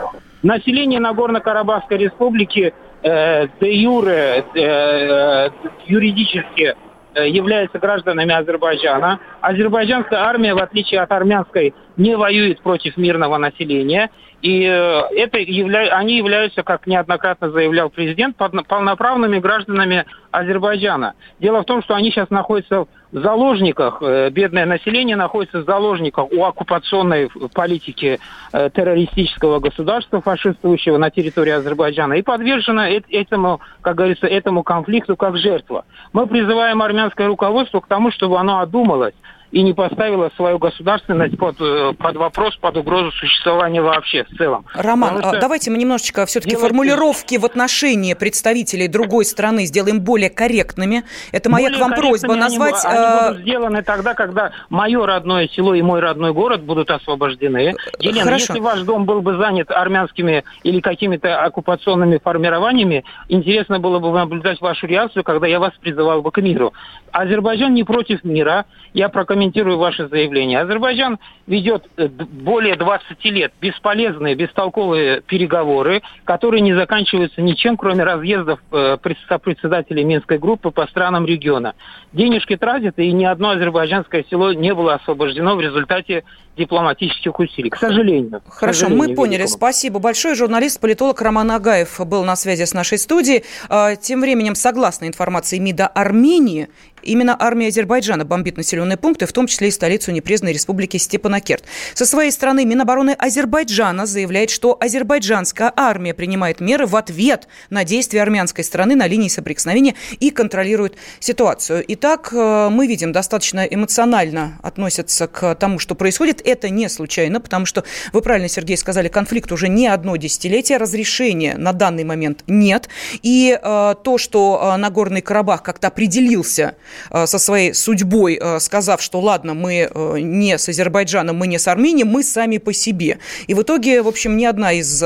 Население 0.44 1.00
Нагорно-Карабахской 1.00 1.98
республики 1.98 2.72
э, 3.02 3.48
де 3.60 3.82
юре, 3.82 4.46
э, 4.54 4.60
э, 4.60 5.50
юридически 5.88 6.76
э, 7.16 7.30
являются 7.30 7.80
гражданами 7.80 8.32
Азербайджана. 8.32 9.20
Азербайджанская 9.42 10.20
армия, 10.20 10.54
в 10.54 10.60
отличие 10.60 11.02
от 11.02 11.12
армянской, 11.12 11.74
не 11.98 12.16
воюет 12.16 12.62
против 12.62 12.96
мирного 12.98 13.38
населения. 13.38 14.12
И 14.44 14.66
э, 14.66 15.02
это 15.16 15.40
явля... 15.40 15.98
они 15.98 16.18
являются, 16.18 16.62
как 16.62 16.86
неоднократно 16.86 17.50
заявлял 17.50 17.90
президент, 17.90 18.38
полноправными 18.38 19.40
гражданами 19.40 20.06
Азербайджана. 20.30 21.14
Дело 21.40 21.62
в 21.62 21.66
том, 21.66 21.82
что 21.82 21.96
они 21.96 22.12
сейчас 22.12 22.30
находятся 22.30 22.82
в 22.82 22.88
заложниках, 23.20 24.02
э, 24.02 24.30
бедное 24.30 24.66
население 24.66 25.16
находится 25.16 25.62
в 25.62 25.66
заложниках 25.66 26.32
у 26.32 26.44
оккупационной 26.44 27.30
политики 27.54 28.20
э, 28.52 28.70
террористического 28.72 29.60
государства, 29.60 30.22
фашистующего 30.22 30.98
на 30.98 31.10
территории 31.12 31.52
Азербайджана, 31.52 32.14
и 32.14 32.22
подвержено 32.22 32.88
этому, 33.10 33.62
как 33.82 33.96
говорится, 33.96 34.28
этому 34.28 34.64
конфликту 34.64 35.16
как 35.16 35.38
жертва. 35.38 35.86
Мы 36.12 36.28
призываем 36.28 36.82
армянское 36.82 37.28
руководство 37.28 37.80
к 37.80 37.88
тому, 37.88 38.12
чтобы 38.12 38.40
оно 38.40 38.60
одумалось 38.60 39.14
и 39.54 39.62
не 39.62 39.74
поставила 39.74 40.32
свою 40.36 40.58
государственность 40.58 41.38
под, 41.38 41.62
э, 41.62 41.94
под 41.94 42.16
вопрос, 42.16 42.56
под 42.56 42.76
угрозу 42.76 43.12
существования 43.12 43.84
вообще 43.84 44.24
в 44.24 44.36
целом. 44.36 44.66
Роман, 44.74 45.20
что... 45.20 45.40
давайте 45.40 45.70
мы 45.70 45.78
немножечко 45.78 46.26
все-таки 46.26 46.56
делать... 46.56 46.66
формулировки 46.66 47.38
в 47.38 47.46
отношении 47.46 48.16
представителей 48.16 48.88
другой 48.88 49.26
страны 49.26 49.66
сделаем 49.66 50.02
более 50.02 50.32
корректными. 50.32 51.04
Это 51.32 51.52
моя 51.52 51.68
более 51.68 51.78
к 51.78 51.82
вам 51.82 51.94
просьба 51.94 52.34
назвать... 52.34 52.84
Они, 52.84 52.98
они 52.98 53.28
будут 53.28 53.42
сделаны 53.44 53.84
тогда, 53.84 54.16
когда 54.16 54.52
мое 54.72 55.06
родное 55.06 55.48
село 55.50 55.76
и 55.76 55.84
мой 55.84 56.00
родной 56.00 56.34
город 56.34 56.64
будут 56.64 56.90
освобождены. 56.90 57.76
Елена, 58.00 58.26
Хорошо. 58.26 58.46
если 58.54 58.60
ваш 58.60 58.82
дом 58.82 59.06
был 59.06 59.22
бы 59.22 59.38
занят 59.38 59.70
армянскими 59.70 60.44
или 60.64 60.80
какими-то 60.80 61.44
оккупационными 61.44 62.18
формированиями, 62.18 63.04
интересно 63.28 63.80
было 63.80 64.00
бы 64.00 64.12
наблюдать 64.12 64.60
вашу 64.62 64.88
реакцию, 64.88 65.24
когда 65.24 65.46
я 65.46 65.60
вас 65.60 65.74
призывал 65.80 66.24
бы 66.24 66.32
к 66.32 66.42
миру. 66.42 66.74
Азербайджан 67.12 67.72
не 67.76 67.84
против 67.84 68.24
мира. 68.24 68.66
Я 68.96 69.10
прокомментирую 69.44 69.78
ваше 69.78 70.08
заявление. 70.08 70.60
Азербайджан 70.60 71.20
ведет 71.48 71.84
э, 71.98 72.08
более 72.08 72.76
20 72.76 73.26
лет 73.26 73.54
бесполезные, 73.62 74.36
бестолковые 74.36 75.22
переговоры, 75.22 76.02
которые 76.24 76.62
не 76.62 76.74
заканчиваются 76.74 77.42
ничем, 77.42 77.78
кроме 77.78 78.04
разъездов 78.04 78.60
э, 78.72 78.98
председателей 78.98 80.04
Минской 80.04 80.38
группы 80.38 80.72
по 80.72 80.88
странам 80.88 81.26
региона. 81.26 81.74
Денежки 82.14 82.56
тратят, 82.56 82.98
и 83.00 83.12
ни 83.12 83.26
одно 83.26 83.52
азербайджанское 83.52 84.24
село 84.30 84.54
не 84.54 84.74
было 84.74 84.96
освобождено 84.96 85.56
в 85.56 85.62
результате 85.62 86.24
дипломатических 86.58 87.38
усилий, 87.40 87.70
к 87.70 87.78
сожалению. 87.78 88.42
Хорошо, 88.48 88.86
к 88.86 88.90
сожалению, 88.90 89.10
мы 89.10 89.16
поняли. 89.16 89.34
Великому. 89.38 89.58
Спасибо 89.58 90.00
большое. 90.00 90.36
Журналист-политолог 90.36 91.20
Роман 91.22 91.52
Агаев 91.52 92.00
был 92.06 92.24
на 92.24 92.36
связи 92.36 92.66
с 92.66 92.74
нашей 92.74 93.00
студией. 93.00 93.44
А, 93.70 93.96
тем 93.96 94.22
временем, 94.22 94.56
согласно 94.56 95.08
информации 95.08 95.58
МИДа 95.58 95.88
Армении, 95.88 96.70
Именно 97.04 97.36
армия 97.40 97.68
Азербайджана 97.68 98.26
бомбит 98.26 98.58
населенные 98.58 98.98
пункты, 98.98 99.26
в 99.26 99.34
том 99.34 99.48
числе 99.48 99.68
и 99.68 99.72
столицу 99.72 100.12
непризнанной 100.12 100.54
республики 100.54 100.98
Степанакерт. 100.98 101.64
Со 101.94 102.06
своей 102.06 102.32
стороны 102.32 102.66
Минобороны 102.66 103.12
Азербайджана 103.12 104.06
заявляет, 104.06 104.50
что 104.50 104.78
азербайджанская 104.80 105.72
армия 105.76 106.14
принимает 106.14 106.60
меры 106.60 106.86
в 106.86 106.96
ответ 106.96 107.48
на 107.70 107.84
действия 107.84 108.22
армянской 108.22 108.64
стороны 108.64 108.96
на 108.96 109.08
линии 109.08 109.28
соприкосновения 109.28 109.96
и 110.20 110.30
контролирует 110.30 110.96
ситуацию. 111.20 111.84
Итак, 111.88 112.30
э, 112.32 112.70
мы 112.70 112.88
видим, 112.88 113.12
достаточно 113.12 113.62
эмоционально 113.62 114.60
относятся 114.62 115.28
к 115.28 115.56
тому, 115.56 115.80
что 115.80 115.96
происходит. 115.96 116.42
Это 116.46 116.70
не 116.70 116.90
случайно, 116.90 117.40
потому 117.40 117.66
что, 117.66 117.84
вы 118.12 118.22
правильно, 118.22 118.48
Сергей, 118.48 118.78
сказали, 118.78 119.08
конфликт 119.08 119.52
уже 119.52 119.68
не 119.68 119.88
одно 119.88 120.16
десятилетие, 120.16 120.78
разрешения 120.78 121.56
на 121.58 121.74
данный 121.74 122.04
момент 122.04 122.44
нет. 122.48 122.90
И 123.22 123.58
э, 123.62 123.96
то, 124.04 124.18
что 124.18 124.74
э, 124.74 124.78
Нагорный 124.78 125.22
Карабах 125.22 125.64
как-то 125.64 125.88
определился 125.88 126.76
со 127.12 127.40
своей 127.40 127.74
судьбой, 127.74 128.40
э, 128.42 128.60
сказав, 128.60 129.02
что 129.02 129.20
ладно, 129.20 129.54
мы 129.54 129.90
э, 129.90 130.20
не 130.20 130.58
с 130.58 130.70
Азербайджаном, 130.70 131.38
мы 131.38 131.48
не 131.48 131.60
с 131.60 131.68
Арменией, 131.68 132.06
мы 132.06 132.24
сами 132.24 132.58
по 132.58 132.74
себе. 132.74 133.20
И 133.48 133.54
в 133.54 133.62
итоге, 133.62 134.02
в 134.02 134.08
общем, 134.08 134.38
ни 134.38 134.46
одна 134.46 134.74
из 134.74 134.98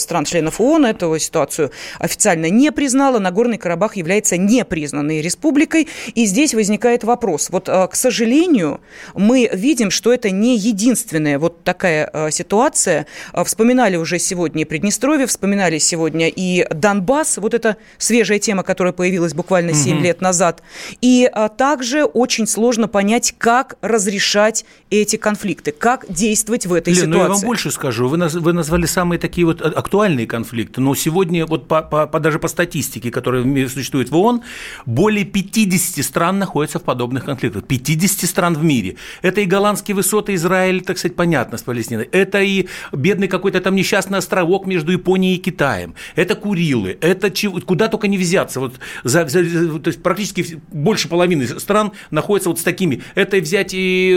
стран-членов 0.00 0.60
ООН 0.60 0.86
эту 0.86 1.18
ситуацию 1.18 1.70
официально 1.98 2.50
не 2.50 2.72
признала. 2.72 3.18
Нагорный 3.18 3.58
Карабах 3.58 3.96
является 3.96 4.36
непризнанной 4.36 5.20
республикой. 5.20 5.88
И 6.14 6.26
здесь 6.26 6.54
возникает 6.54 7.04
вопрос. 7.04 7.50
Вот, 7.50 7.68
к 7.68 7.94
сожалению, 7.94 8.80
мы 9.14 9.48
видим, 9.52 9.90
что 9.90 10.12
это 10.12 10.30
не 10.30 10.56
единственная 10.56 11.38
вот 11.38 11.64
такая 11.64 12.30
ситуация. 12.30 13.06
Вспоминали 13.44 13.96
уже 13.96 14.18
сегодня 14.18 14.66
Приднестровье, 14.66 15.26
вспоминали 15.26 15.78
сегодня 15.78 16.28
и 16.28 16.66
Донбасс. 16.70 17.38
Вот 17.38 17.54
это 17.54 17.76
свежая 17.98 18.38
тема, 18.38 18.62
которая 18.62 18.92
появилась 18.92 19.34
буквально 19.34 19.74
7 19.74 19.96
угу. 19.96 20.04
лет 20.04 20.20
назад. 20.20 20.62
И 21.00 21.30
также 21.56 22.04
очень 22.04 22.46
сложно 22.46 22.88
понять, 22.88 23.34
как 23.38 23.76
разрешать 23.80 24.64
эти 24.90 25.16
конфликты, 25.16 25.72
как 25.72 26.04
действовать 26.08 26.66
в 26.66 26.74
этой 26.74 26.90
Лен, 26.90 27.06
ситуации. 27.06 27.18
Ну 27.18 27.24
я 27.24 27.28
вам 27.28 27.40
больше 27.40 27.70
скажу. 27.70 28.08
Вы, 28.08 28.16
наз, 28.16 28.34
вы 28.34 28.52
назвали 28.52 28.86
самые 28.86 29.18
такие 29.18 29.46
вот 29.46 29.60
актуальные 29.62 30.26
конфликты, 30.26 30.80
но 30.80 30.94
сегодня 30.94 31.46
вот 31.46 31.68
по, 31.68 31.82
по, 31.82 32.06
по, 32.06 32.20
даже 32.20 32.38
по 32.38 32.48
статистике, 32.48 33.10
которая 33.10 33.42
существует 33.68 34.10
в 34.10 34.16
ООН, 34.16 34.42
более 34.86 35.24
50 35.24 36.04
стран 36.04 36.38
находятся 36.38 36.78
в 36.78 36.82
подобных 36.82 37.24
конфликтах. 37.24 37.64
50 37.64 38.28
стран 38.28 38.54
в 38.54 38.62
мире. 38.62 38.96
Это 39.22 39.40
и 39.40 39.44
голландские 39.44 39.94
высоты, 39.94 40.34
Израиль, 40.34 40.82
так 40.82 40.98
сказать, 40.98 41.16
понятно, 41.16 41.58
с 41.58 41.62
Палестиной. 41.62 42.08
Это 42.12 42.40
и 42.42 42.68
бедный 42.92 43.28
какой-то 43.28 43.60
там 43.60 43.74
несчастный 43.74 44.18
островок 44.18 44.66
между 44.66 44.92
Японией 44.92 45.36
и 45.36 45.38
Китаем. 45.38 45.94
Это 46.16 46.34
Курилы. 46.34 46.98
Это 47.00 47.30
чего, 47.30 47.60
куда 47.60 47.88
только 47.88 48.08
не 48.08 48.18
взяться. 48.18 48.60
Вот 48.60 48.74
за, 49.04 49.26
за, 49.26 49.78
то 49.78 49.88
есть 49.88 50.02
практически 50.02 50.60
больше 50.70 51.08
половины 51.08 51.21
половины 51.22 51.46
стран 51.46 51.92
находятся 52.10 52.48
вот 52.48 52.58
с 52.58 52.64
такими. 52.64 53.00
Это 53.14 53.36
взять 53.36 53.74
и 53.74 54.10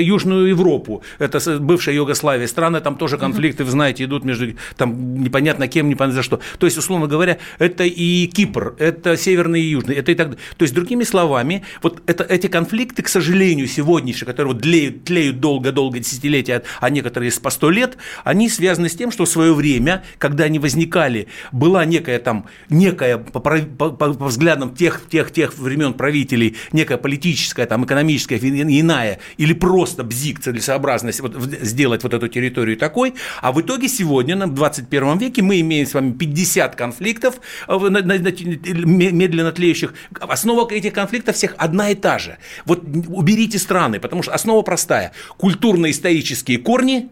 Южную 0.00 0.48
Европу, 0.48 1.02
это 1.18 1.38
бывшая 1.60 1.94
Югославия, 1.94 2.46
страны, 2.46 2.80
там 2.80 2.96
тоже 2.96 3.18
конфликты, 3.18 3.64
вы 3.64 3.70
знаете, 3.70 4.04
идут 4.04 4.24
между 4.24 4.46
там 4.78 5.22
непонятно 5.22 5.68
кем, 5.68 5.90
непонятно 5.90 6.16
за 6.16 6.22
что. 6.22 6.40
То 6.58 6.64
есть, 6.64 6.78
условно 6.78 7.06
говоря, 7.06 7.36
это 7.58 7.84
и 7.84 8.26
Кипр, 8.28 8.74
это 8.78 9.18
Северный 9.18 9.60
и 9.60 9.64
Южный, 9.64 9.96
это 9.96 10.12
и 10.12 10.14
так 10.14 10.38
То 10.56 10.62
есть, 10.62 10.74
другими 10.74 11.04
словами, 11.04 11.64
вот 11.82 12.02
это, 12.06 12.24
эти 12.24 12.46
конфликты, 12.46 13.02
к 13.02 13.08
сожалению, 13.08 13.66
сегодняшние, 13.66 14.26
которые 14.26 14.54
вот 14.54 14.62
тлеют, 14.62 15.04
тлеют 15.04 15.40
долго-долго, 15.40 15.98
десятилетия, 15.98 16.62
а 16.80 16.88
некоторые 16.88 17.30
по 17.42 17.50
сто 17.50 17.68
лет, 17.68 17.98
они 18.24 18.48
связаны 18.48 18.88
с 18.88 18.94
тем, 18.96 19.10
что 19.10 19.26
в 19.26 19.28
свое 19.28 19.52
время, 19.52 20.02
когда 20.16 20.44
они 20.44 20.58
возникали, 20.58 21.28
была 21.52 21.84
некая 21.84 22.18
там, 22.18 22.46
некая 22.70 23.18
по, 23.18 23.38
по, 23.38 23.90
по 23.90 24.08
взглядам 24.28 24.74
тех, 24.74 25.02
тех, 25.10 25.30
тех 25.30 25.58
времен 25.58 25.92
правителей, 25.92 26.37
или 26.38 26.56
некая 26.72 26.96
политическая, 26.96 27.66
там, 27.66 27.84
экономическая, 27.84 28.38
иная, 28.38 29.18
или 29.36 29.52
просто 29.52 30.04
бзик, 30.04 30.40
целесообразность 30.40 31.20
вот, 31.20 31.34
сделать 31.36 32.02
вот 32.02 32.14
эту 32.14 32.28
территорию 32.28 32.76
такой, 32.76 33.14
а 33.42 33.52
в 33.52 33.60
итоге 33.60 33.88
сегодня, 33.88 34.36
в 34.46 34.54
21 34.54 35.18
веке, 35.18 35.42
мы 35.42 35.60
имеем 35.60 35.86
с 35.86 35.94
вами 35.94 36.12
50 36.12 36.76
конфликтов 36.76 37.40
э, 37.66 37.78
медленно 37.78 39.52
тлеющих. 39.52 39.94
Основа 40.20 40.68
этих 40.72 40.92
конфликтов 40.92 41.36
всех 41.36 41.54
одна 41.58 41.90
и 41.90 41.94
та 41.94 42.18
же. 42.18 42.38
Вот 42.64 42.82
уберите 43.08 43.58
страны, 43.58 44.00
потому 44.00 44.22
что 44.22 44.32
основа 44.32 44.62
простая. 44.62 45.12
Культурно-исторические 45.36 46.58
корни, 46.58 47.08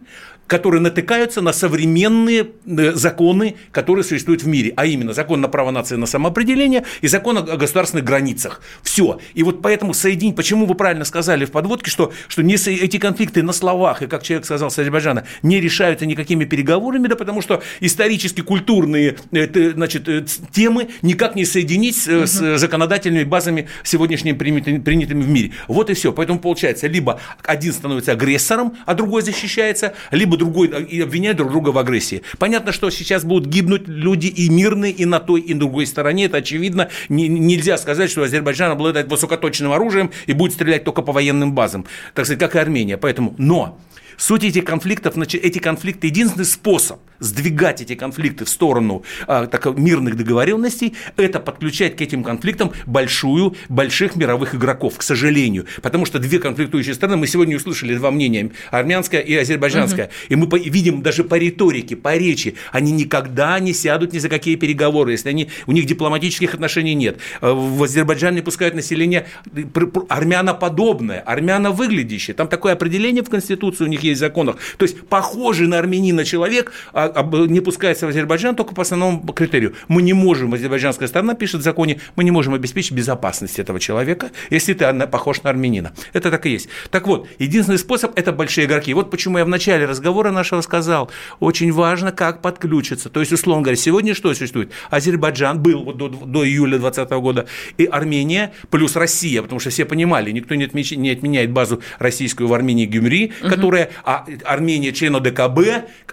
которые 0.47 0.81
натыкаются 0.81 1.41
на 1.41 1.53
современные 1.53 2.49
э, 2.67 2.93
законы, 2.93 3.57
которые 3.73 4.05
существуют 4.05 4.43
в 4.43 4.47
мире, 4.47 4.73
а 4.77 4.87
именно 4.87 5.13
закон 5.13 5.41
на 5.41 5.49
право 5.49 5.71
нации 5.71 5.97
на 5.97 6.07
самоопределение 6.07 6.85
и 7.01 7.09
закон 7.09 7.39
о 7.39 7.43
государственных 7.43 8.05
границах. 8.05 8.61
Все. 8.83 9.19
И 9.35 9.43
вот 9.43 9.63
поэтому 9.63 9.95
соединить, 9.95 10.37
почему 10.37 10.67
вы 10.67 10.75
правильно 10.75 11.05
сказали 11.05 11.45
в 11.45 11.51
подводке, 11.51 11.91
что, 11.91 12.13
что 12.29 12.43
не 12.43 12.55
эти 12.55 12.99
конфликты 12.99 13.43
на 13.43 13.53
словах, 13.53 14.03
и 14.03 14.07
как 14.07 14.23
человек 14.23 14.45
сказал 14.45 14.71
с 14.71 14.79
Азербайджана, 14.79 15.25
не 15.43 15.61
решаются 15.61 16.07
никакими 16.07 16.45
переговорами, 16.45 17.07
да 17.09 17.17
потому 17.17 17.43
что 17.43 17.63
исторически 17.81 18.41
культурные 18.41 19.17
это, 19.33 19.73
значит, 19.73 20.09
э, 20.09 20.25
темы 20.53 20.89
никак 21.03 21.37
не 21.37 21.45
соединить 21.45 21.97
с, 21.97 22.09
угу. 22.09 22.27
с 22.27 22.59
законодательными 22.59 23.25
базами 23.25 23.69
сегодняшними 23.83 24.37
принятыми 24.37 25.23
в 25.23 25.29
мире. 25.29 25.53
Вот 25.69 25.91
и 25.91 25.95
все. 25.95 26.13
Поэтому 26.13 26.39
получается, 26.39 26.87
либо 26.87 27.21
один 27.45 27.73
становится 27.73 28.13
агрессором, 28.13 28.77
а 28.87 28.95
другой 28.95 29.23
защищается, 29.23 29.95
либо 30.11 30.36
другой 30.37 30.69
и 30.69 31.01
обвиняют 31.01 31.39
друг 31.39 31.51
друга 31.51 31.71
в 31.71 31.79
агрессии. 31.79 32.23
Понятно, 32.39 32.73
что 32.73 32.91
сейчас 32.91 33.25
будут 33.25 33.49
гибнуть 33.49 33.89
люди 33.89 34.27
и 34.27 34.49
мирные, 34.49 34.93
и 34.93 35.05
на 35.05 35.21
той, 35.21 35.41
и 35.41 35.55
на 35.55 35.61
другой 35.61 35.87
стороне. 35.87 36.27
Это 36.27 36.39
очевидно. 36.39 36.89
Не, 37.09 37.29
нельзя 37.29 37.79
сказать, 37.79 38.11
что 38.11 38.23
Азербайджан 38.23 38.71
обладает 38.71 39.11
высокоточным 39.11 39.73
оружием 39.73 40.11
и 40.27 40.33
будет 40.33 40.53
стрелять 40.53 40.85
только 40.85 41.03
по 41.03 41.13
военным 41.13 41.55
базам, 41.55 41.87
так 42.15 42.27
сказать, 42.27 42.41
как 42.41 42.57
и 42.57 42.59
Армения. 42.59 42.97
Поэтому, 42.97 43.35
но 43.39 43.79
Суть 44.17 44.45
этих 44.45 44.65
конфликтов, 44.65 45.17
эти 45.19 45.59
конфликты, 45.59 46.07
единственный 46.07 46.47
способ 46.47 46.99
сдвигать 47.19 47.81
эти 47.81 47.95
конфликты 47.95 48.45
в 48.45 48.49
сторону 48.49 49.03
а, 49.27 49.47
так, 49.47 49.67
мирных 49.77 50.17
договоренностей, 50.17 50.95
это 51.17 51.41
подключать 51.41 51.97
к 51.97 52.01
этим 52.01 52.23
конфликтам 52.23 52.73
большую, 52.87 53.57
больших 53.69 54.17
мировых 54.17 54.55
игроков, 54.55 54.99
к 54.99 55.03
сожалению. 55.03 55.67
Потому 55.83 56.07
что 56.07 56.19
две 56.19 56.39
конфликтующие 56.39 56.95
страны, 56.95 57.17
мы 57.17 57.27
сегодня 57.27 57.57
услышали 57.57 57.95
два 57.97 58.11
мнения, 58.11 58.51
армянская 58.71 59.21
и 59.21 59.35
азербайджанская, 59.35 60.07
угу. 60.07 60.13
и 60.29 60.37
мы 60.37 60.59
видим 60.59 61.03
даже 61.03 61.25
по 61.25 61.37
риторике, 61.37 61.97
по 61.97 62.17
речи, 62.17 62.57
они 62.73 62.93
никогда 62.93 63.59
не 63.59 63.73
сядут 63.73 64.13
ни 64.13 64.19
за 64.19 64.29
какие 64.29 64.57
переговоры, 64.57 65.13
если 65.13 65.29
они, 65.29 65.49
у 65.67 65.73
них 65.73 65.87
дипломатических 65.87 66.55
отношений 66.55 66.95
нет. 66.95 67.19
А, 67.41 67.53
в 67.53 67.83
Азербайджане 67.83 68.43
пускают 68.43 68.75
население 68.75 69.27
армяноподобное, 70.09 71.21
армяновыглядящее. 71.21 72.35
Там 72.35 72.49
такое 72.49 72.73
определение 72.73 73.23
в 73.23 73.31
Конституции 73.31 73.85
у 73.85 73.89
них 73.89 74.03
есть 74.03 74.21
законах. 74.21 74.57
То 74.79 74.85
есть 74.85 75.01
похожий 75.07 75.67
на 75.67 75.79
армянина 75.79 76.25
человек 76.25 76.73
а, 76.93 77.06
не 77.49 77.61
пускается 77.61 78.07
в 78.07 78.11
Азербайджан 78.11 78.57
только 78.57 78.75
по 78.75 78.83
основному 78.83 79.33
критерию. 79.33 79.75
Мы 79.89 80.03
не 80.03 80.13
можем, 80.13 80.55
азербайджанская 80.55 81.09
сторона 81.09 81.35
пишет 81.35 81.61
в 81.61 81.65
законе, 81.65 82.01
мы 82.17 82.25
не 82.25 82.31
можем 82.31 82.55
обеспечить 82.55 82.93
безопасность 82.93 83.59
этого 83.59 83.81
человека, 83.81 84.31
если 84.51 84.75
ты 84.75 85.07
похож 85.07 85.43
на 85.43 85.51
армянина. 85.51 85.93
Это 86.13 86.31
так 86.31 86.47
и 86.47 86.51
есть. 86.51 86.69
Так 86.91 87.07
вот, 87.07 87.29
единственный 87.39 87.79
способ– 87.79 88.13
это 88.19 88.33
большие 88.33 88.67
игроки. 88.67 88.95
Вот 88.95 89.11
почему 89.11 89.39
я 89.39 89.45
в 89.45 89.49
начале 89.49 89.85
разговора 89.87 90.31
нашего 90.31 90.61
сказал, 90.61 91.11
очень 91.41 91.73
важно, 91.73 92.13
как 92.13 92.43
подключиться. 92.43 93.11
То 93.11 93.21
есть, 93.21 93.33
условно 93.33 93.63
говоря, 93.63 93.77
сегодня 93.77 94.15
что 94.15 94.33
существует? 94.35 94.73
Азербайджан 94.91 95.63
был 95.63 95.85
вот 95.85 95.97
до, 95.97 96.09
до 96.09 96.47
июля 96.47 96.79
2020 96.79 97.11
года, 97.23 97.47
и 97.79 97.85
Армения 97.87 98.53
плюс 98.71 98.97
Россия, 98.97 99.43
потому 99.43 99.61
что 99.61 99.71
все 99.71 99.85
понимали, 99.85 100.31
никто 100.31 100.55
не, 100.55 100.65
отмеч, 100.65 100.93
не 100.93 101.11
отменяет 101.11 101.51
базу 101.51 101.83
российскую 101.99 102.49
в 102.49 102.55
Армении 102.55 102.87
Гюмри, 102.87 103.33
угу. 103.41 103.51
которая 103.51 103.91
а 104.05 104.27
Армения 104.45 104.93
член 104.93 105.17
ОДКБ, 105.17 105.59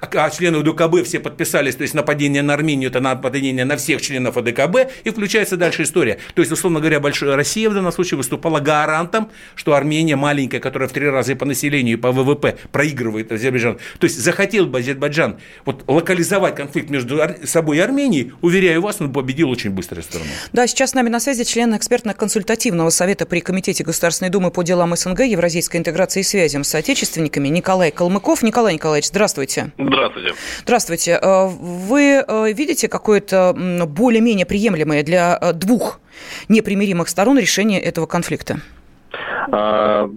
а 0.01 0.29
члены 0.29 0.57
ОДКБ 0.57 0.81
все 1.03 1.19
подписались, 1.19 1.75
то 1.75 1.83
есть 1.83 1.93
нападение 1.93 2.41
на 2.41 2.53
Армению– 2.53 2.89
это 2.91 2.99
нападение 2.99 3.65
на 3.65 3.77
всех 3.77 4.01
членов 4.01 4.37
ОДКБ, 4.37 4.91
и 5.03 5.09
включается 5.09 5.57
дальше 5.57 5.83
история. 5.83 6.19
То 6.33 6.41
есть, 6.41 6.51
условно 6.51 6.79
говоря, 6.79 6.99
большая 6.99 7.35
Россия 7.35 7.69
в 7.69 7.73
данном 7.73 7.91
случае 7.91 8.17
выступала 8.17 8.59
гарантом, 8.59 9.29
что 9.55 9.73
Армения 9.73 10.15
маленькая, 10.15 10.59
которая 10.59 10.89
в 10.89 10.91
три 10.91 11.09
раза 11.09 11.33
и 11.33 11.35
по 11.35 11.45
населению, 11.45 11.97
и 11.97 11.99
по 11.99 12.11
ВВП 12.11 12.57
проигрывает 12.71 13.31
Азербайджан. 13.31 13.77
То 13.99 14.05
есть, 14.05 14.19
захотел 14.19 14.65
бы 14.65 14.79
Азербайджан 14.79 15.37
вот, 15.65 15.83
локализовать 15.87 16.55
конфликт 16.55 16.89
между 16.89 17.19
собой 17.45 17.77
и 17.77 17.79
Арменией, 17.79 18.33
уверяю 18.41 18.81
вас, 18.81 18.97
он 18.99 19.11
победил 19.11 19.49
очень 19.49 19.71
быстрой 19.71 20.03
стороной. 20.03 20.31
Да, 20.51 20.67
сейчас 20.67 20.91
с 20.91 20.93
нами 20.93 21.09
на 21.09 21.19
связи 21.19 21.43
член 21.43 21.75
экспертно-консультативного 21.75 22.89
совета 22.89 23.25
при 23.25 23.39
Комитете 23.39 23.83
Государственной 23.83 24.29
Думы 24.29 24.51
по 24.51 24.63
делам 24.63 24.95
СНГ, 24.95 25.21
Евразийской 25.21 25.79
интеграции 25.79 26.21
и 26.21 26.23
связям 26.23 26.63
с 26.63 26.75
отечественниками 26.75 27.47
Николай 27.47 27.91
Калмыков. 27.91 28.43
Николай 28.43 28.73
Николаевич, 28.73 29.07
здравствуйте. 29.07 29.71
Здравствуйте. 29.77 30.33
Здравствуйте. 30.73 31.19
Э, 31.21 31.45
вы 31.49 32.23
э, 32.27 32.51
видите 32.51 32.89
какое-то 32.89 33.53
более-менее 33.87 34.47
приемлемое 34.47 35.03
для 35.03 35.37
э, 35.39 35.53
двух 35.53 35.99
непримиримых 36.49 37.09
сторон 37.09 37.37
решение 37.37 37.79
этого 37.79 38.07
конфликта? 38.07 38.55
А, 39.51 40.09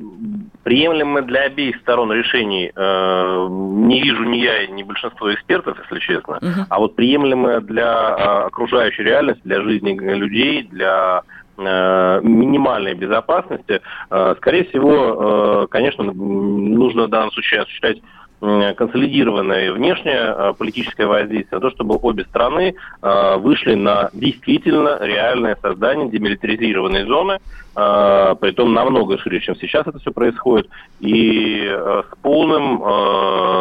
приемлемое 0.63 1.25
для 1.25 1.43
обеих 1.43 1.77
сторон 1.83 2.11
решений 2.11 2.73
не 2.75 4.01
вижу 4.01 4.25
ни 4.25 4.39
я, 4.39 4.67
ни 4.69 4.83
большинство 4.83 5.31
экспертов, 5.35 5.77
если 5.79 5.99
честно. 6.01 6.39
Угу. 6.39 6.67
А 6.71 6.79
вот 6.79 6.97
приемлемое 6.97 7.61
для 7.61 8.47
окружающей 8.47 9.03
реальности, 9.03 9.43
для 9.45 9.61
жизни 9.61 9.93
людей, 9.93 10.63
для 10.73 11.21
минимальной 11.59 12.95
безопасности, 12.95 13.83
скорее 14.09 14.65
всего, 14.65 15.67
конечно, 15.71 16.05
нужно 16.05 17.05
в 17.05 17.09
данном 17.09 17.33
случае 17.33 17.61
осуществлять 17.61 17.99
консолидированное 18.41 19.73
внешнее 19.73 20.35
э, 20.37 20.53
политическое 20.59 21.07
воздействие, 21.07 21.61
то, 21.61 21.71
чтобы 21.71 21.99
обе 22.01 22.25
страны 22.25 22.75
э, 23.03 23.37
вышли 23.39 23.75
на 23.75 24.11
действительно 24.13 24.99
реальное 25.01 25.57
создание 25.63 26.11
демилитаризированной 26.11 27.07
зоны, 27.07 27.39
э, 27.75 28.35
при 28.41 28.51
том 28.51 28.75
намного 28.75 29.19
шире, 29.19 29.41
чем 29.41 29.57
сейчас 29.57 29.87
это 29.87 29.99
все 29.99 30.13
происходит, 30.13 30.69
и 31.01 31.67
с, 31.67 32.17
полным, 32.23 32.83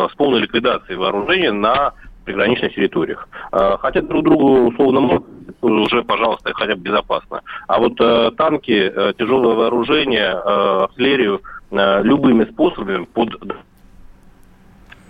с 0.10 0.16
полной 0.16 0.42
ликвидацией 0.42 0.98
вооружения 0.98 1.52
на 1.52 1.94
приграничных 2.24 2.74
территориях. 2.74 3.28
Хотя 3.52 4.02
друг 4.02 4.24
другу 4.24 4.68
условно 4.68 5.00
могут 5.00 5.26
уже, 5.62 6.04
пожалуйста, 6.04 6.54
хотя 6.54 6.76
бы 6.76 6.82
безопасно. 6.82 7.42
А 7.68 7.80
вот 7.80 7.96
танки, 8.36 8.72
э, 8.72 9.14
тяжелое 9.18 9.56
вооружение, 9.56 10.32
артиллерию 10.32 11.42
любыми 11.72 12.46
способами 12.46 13.06
под 13.06 13.36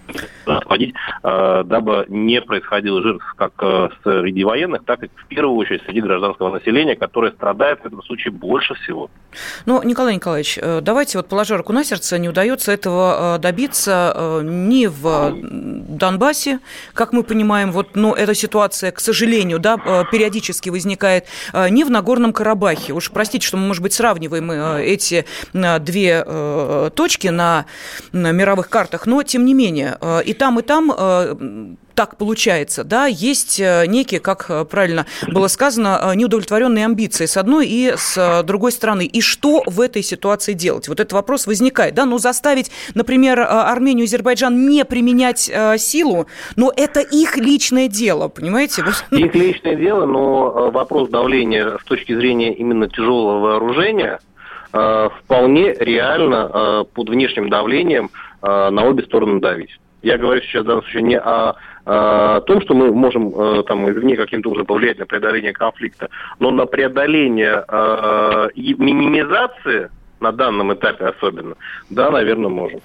э, 0.08 1.63
дабы 1.65 2.06
не 2.10 2.41
происходило 2.41 3.02
жертв 3.02 3.26
как 3.38 3.54
э, 3.60 3.89
среди 4.04 4.44
военных, 4.44 4.84
так 4.86 5.04
и 5.04 5.08
в 5.08 5.28
первую 5.28 5.58
очередь 5.58 5.84
среди 5.84 6.02
гражданского 6.02 6.54
населения, 6.54 6.96
которое 6.96 7.32
страдает 7.32 7.82
в 7.82 7.86
этом 7.86 8.04
случае 8.04 8.32
больше 8.32 8.74
всего. 8.76 9.10
Ну, 9.65 9.82
Николай 9.84 10.15
Николаевич, 10.15 10.60
э, 10.62 10.82
давайте 10.82 11.18
вот 11.18 11.28
положа 11.28 11.58
руку 11.58 11.74
на 11.74 11.84
сердце, 11.84 12.18
не 12.18 12.30
удается 12.30 12.72
этого 12.72 13.38
добиться 13.39 14.41
ни 14.44 14.88
в 14.88 15.36
Донбассе, 15.41 16.60
как 16.94 17.13
мы 17.13 17.24
понимаем, 17.24 17.72
вот, 17.72 17.96
но 17.96 18.13
эта 18.13 18.34
ситуация, 18.34 18.91
к 18.91 19.00
сожалению, 19.00 19.60
да, 19.60 19.78
периодически 20.12 20.70
возникает, 20.70 21.26
ни 21.54 21.84
в 21.84 21.89
Нагорном 21.89 22.34
Карабахе. 22.34 22.94
Уж 22.94 23.12
простите, 23.12 23.46
что 23.46 23.58
мы, 23.58 23.68
может 23.68 23.84
быть, 23.84 23.94
сравниваем 23.94 24.52
эти 24.52 25.26
две 25.54 26.24
точки 26.96 27.28
на 27.28 27.65
мировых 28.13 28.70
картах, 28.70 29.06
но 29.06 29.24
тем 29.24 29.46
не 29.46 29.54
менее, 29.54 29.94
Э, 30.01 30.21
и 30.23 30.34
там, 30.34 30.60
и 30.60 30.62
там 30.62 30.91
э, 30.95 31.36
так 31.93 32.17
получается, 32.17 32.84
да, 32.84 33.05
есть 33.05 33.60
э, 33.60 33.86
некие, 33.88 34.19
как 34.19 34.69
правильно 34.69 35.05
было 35.27 35.47
сказано, 35.47 36.13
неудовлетворенные 36.15 36.86
амбиции 36.86 37.25
с 37.25 37.38
одной 37.38 37.67
и 37.67 37.93
с 37.95 38.43
другой 38.43 38.71
стороны. 38.71 39.05
И 39.05 39.21
что 39.21 39.63
в 39.65 39.79
этой 39.79 40.03
ситуации 40.03 40.53
делать? 40.53 40.88
Вот 40.88 40.99
этот 40.99 41.13
вопрос 41.13 41.47
возникает, 41.47 41.93
да, 41.93 42.05
ну 42.05 42.17
заставить, 42.17 42.71
например, 42.93 43.39
Армению 43.39 44.05
и 44.05 44.08
Азербайджан 44.08 44.67
не 44.67 44.84
применять 44.84 45.51
силу, 45.77 46.27
но 46.55 46.71
это 46.75 46.99
их 46.99 47.38
личное 47.38 47.88
дело, 47.88 48.27
понимаете? 48.27 48.84
Их 49.12 49.34
личное 49.34 49.75
дело, 49.75 50.05
но 50.05 50.71
вопрос 50.71 51.10
давления 51.10 51.77
с 51.81 51.86
точки 51.86 52.13
зрения 52.13 52.53
именно 52.53 52.89
тяжелого 52.89 53.39
вооружения 53.39 54.19
вполне 54.71 55.73
реально 55.73 56.86
под 56.93 57.10
внешним 57.10 57.49
давлением 57.49 58.10
на 58.41 58.86
обе 58.86 59.03
стороны 59.03 59.39
давить. 59.39 59.79
Я 60.06 60.20
говорю 60.20 60.39
сейчас 60.41 60.62
в 60.62 60.68
данном 60.68 60.84
случае 60.84 61.02
не 61.02 61.18
о, 61.18 61.56
о 61.86 62.41
том, 62.41 62.62
что 62.62 62.76
мы 62.76 62.94
можем 62.94 63.34
э, 63.36 63.63
там 63.63 63.89
извне 63.89 64.15
каким-то 64.15 64.50
образом 64.50 64.68
повлиять 64.68 65.00
на 65.00 65.08
преодоление 65.08 65.52
конфликта, 65.52 66.12
но 66.38 66.52
на 66.52 66.68
преодоление 66.68 67.65
э, 67.68 68.50
минимизации 68.56 69.89
на 70.20 70.32
данном 70.32 70.72
этапе 70.76 71.06
особенно, 71.06 71.56
да, 71.89 72.12
наверное, 72.12 72.50
можем. 72.50 72.82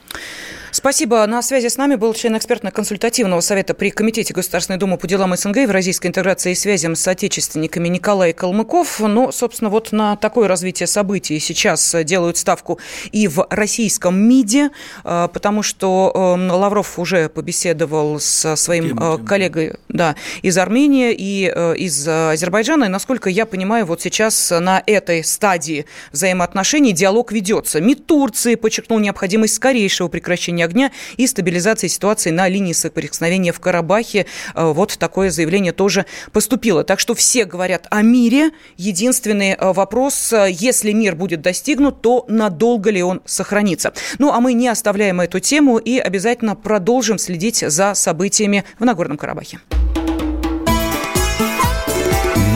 Спасибо. 0.72 1.26
На 1.26 1.42
связи 1.42 1.68
с 1.68 1.76
нами 1.76 1.94
был 1.94 2.14
член 2.14 2.36
экспертно-консультативного 2.36 3.40
совета 3.40 3.74
при 3.74 3.90
Комитете 3.90 4.34
Государственной 4.34 4.78
Думы 4.78 4.96
по 4.96 5.06
делам 5.06 5.36
СНГ, 5.36 5.58
Евразийской 5.58 6.08
интеграции 6.08 6.52
и 6.52 6.54
связям 6.54 6.96
с 6.96 7.06
отечественниками 7.06 7.88
Николай 7.88 8.32
Калмыков. 8.32 9.00
Но, 9.00 9.32
собственно, 9.32 9.70
вот 9.70 9.92
на 9.92 10.16
такое 10.16 10.48
развитие 10.48 10.86
событий 10.86 11.38
сейчас 11.38 11.94
делают 12.04 12.36
ставку 12.36 12.78
и 13.12 13.28
в 13.28 13.46
российском 13.50 14.18
МИДе, 14.18 14.70
а, 15.04 15.28
потому 15.28 15.62
что 15.62 16.36
эм, 16.36 16.50
Лавров 16.50 16.98
уже 16.98 17.28
побеседовал 17.28 18.18
со 18.20 18.56
своим 18.56 18.98
э, 18.98 19.18
коллегой 19.18 19.74
да, 19.88 20.16
из 20.42 20.56
Армении 20.58 21.12
и 21.12 21.52
э, 21.54 21.76
из 21.76 22.06
Азербайджана. 22.08 22.84
И, 22.84 22.88
насколько 22.88 23.30
я 23.30 23.46
понимаю, 23.46 23.86
вот 23.86 24.02
сейчас 24.02 24.50
на 24.50 24.82
этой 24.86 25.22
стадии 25.22 25.86
взаимоотношений 26.12 26.92
диалог 26.92 27.10
диалог 27.10 27.32
ведется. 27.32 27.80
МИД 27.80 28.06
Турции 28.06 28.54
подчеркнул 28.54 28.98
необходимость 28.98 29.54
скорейшего 29.54 30.08
прекращения 30.08 30.59
огня 30.62 30.90
и 31.16 31.26
стабилизации 31.26 31.88
ситуации 31.88 32.30
на 32.30 32.48
линии 32.48 32.72
соприкосновения 32.72 33.52
в 33.52 33.60
Карабахе. 33.60 34.26
Э, 34.54 34.72
вот 34.72 34.96
такое 34.98 35.30
заявление 35.30 35.72
тоже 35.72 36.06
поступило. 36.32 36.84
Так 36.84 37.00
что 37.00 37.14
все 37.14 37.44
говорят 37.44 37.86
о 37.90 38.02
мире. 38.02 38.50
Единственный 38.76 39.52
э, 39.52 39.72
вопрос, 39.72 40.32
э, 40.32 40.48
если 40.50 40.92
мир 40.92 41.14
будет 41.14 41.42
достигнут, 41.42 42.02
то 42.02 42.24
надолго 42.28 42.90
ли 42.90 43.02
он 43.02 43.22
сохранится? 43.24 43.92
Ну, 44.18 44.32
а 44.32 44.40
мы 44.40 44.52
не 44.52 44.68
оставляем 44.68 45.20
эту 45.20 45.40
тему 45.40 45.78
и 45.78 45.98
обязательно 45.98 46.54
продолжим 46.54 47.18
следить 47.18 47.64
за 47.66 47.94
событиями 47.94 48.64
в 48.78 48.84
Нагорном 48.84 49.16
Карабахе. 49.16 49.60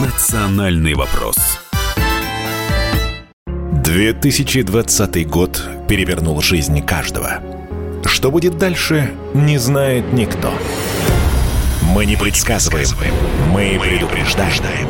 Национальный 0.01 0.93
вопрос. 0.93 1.35
2020 3.85 5.27
год 5.29 5.63
перевернул 5.87 6.41
жизнь 6.41 6.81
каждого. 6.81 7.54
Что 8.05 8.31
будет 8.31 8.57
дальше, 8.57 9.11
не 9.33 9.57
знает 9.57 10.13
никто. 10.13 10.53
Мы 11.81 12.05
не 12.05 12.15
предсказываем, 12.15 12.87
мы 13.51 13.79
предупреждаем. 13.81 14.87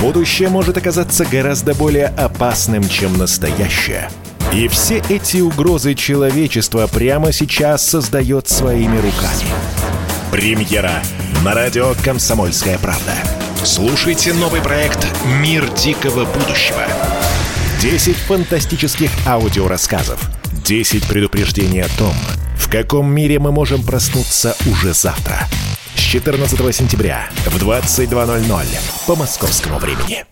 Будущее 0.00 0.48
может 0.48 0.76
оказаться 0.76 1.24
гораздо 1.24 1.74
более 1.74 2.06
опасным, 2.06 2.88
чем 2.88 3.16
настоящее. 3.16 4.10
И 4.52 4.68
все 4.68 5.02
эти 5.08 5.38
угрозы 5.38 5.94
человечества 5.94 6.86
прямо 6.86 7.32
сейчас 7.32 7.86
создает 7.86 8.48
своими 8.48 8.96
руками. 8.96 9.48
Премьера 10.30 10.92
на 11.44 11.54
радио 11.54 11.94
«Комсомольская 12.04 12.78
правда». 12.78 13.12
Слушайте 13.64 14.32
новый 14.34 14.60
проект 14.60 15.06
«Мир 15.40 15.68
дикого 15.74 16.24
будущего». 16.24 16.82
10 17.80 18.16
фантастических 18.16 19.10
аудиорассказов. 19.26 20.20
10 20.64 21.06
предупреждений 21.06 21.82
о 21.82 21.88
том, 21.98 22.14
в 22.56 22.70
каком 22.70 23.12
мире 23.12 23.38
мы 23.38 23.52
можем 23.52 23.82
проснуться 23.82 24.56
уже 24.70 24.92
завтра. 24.92 25.48
С 25.94 26.00
14 26.00 26.74
сентября 26.74 27.28
в 27.46 27.62
22.00 27.62 28.66
по 29.06 29.16
московскому 29.16 29.78
времени. 29.78 30.24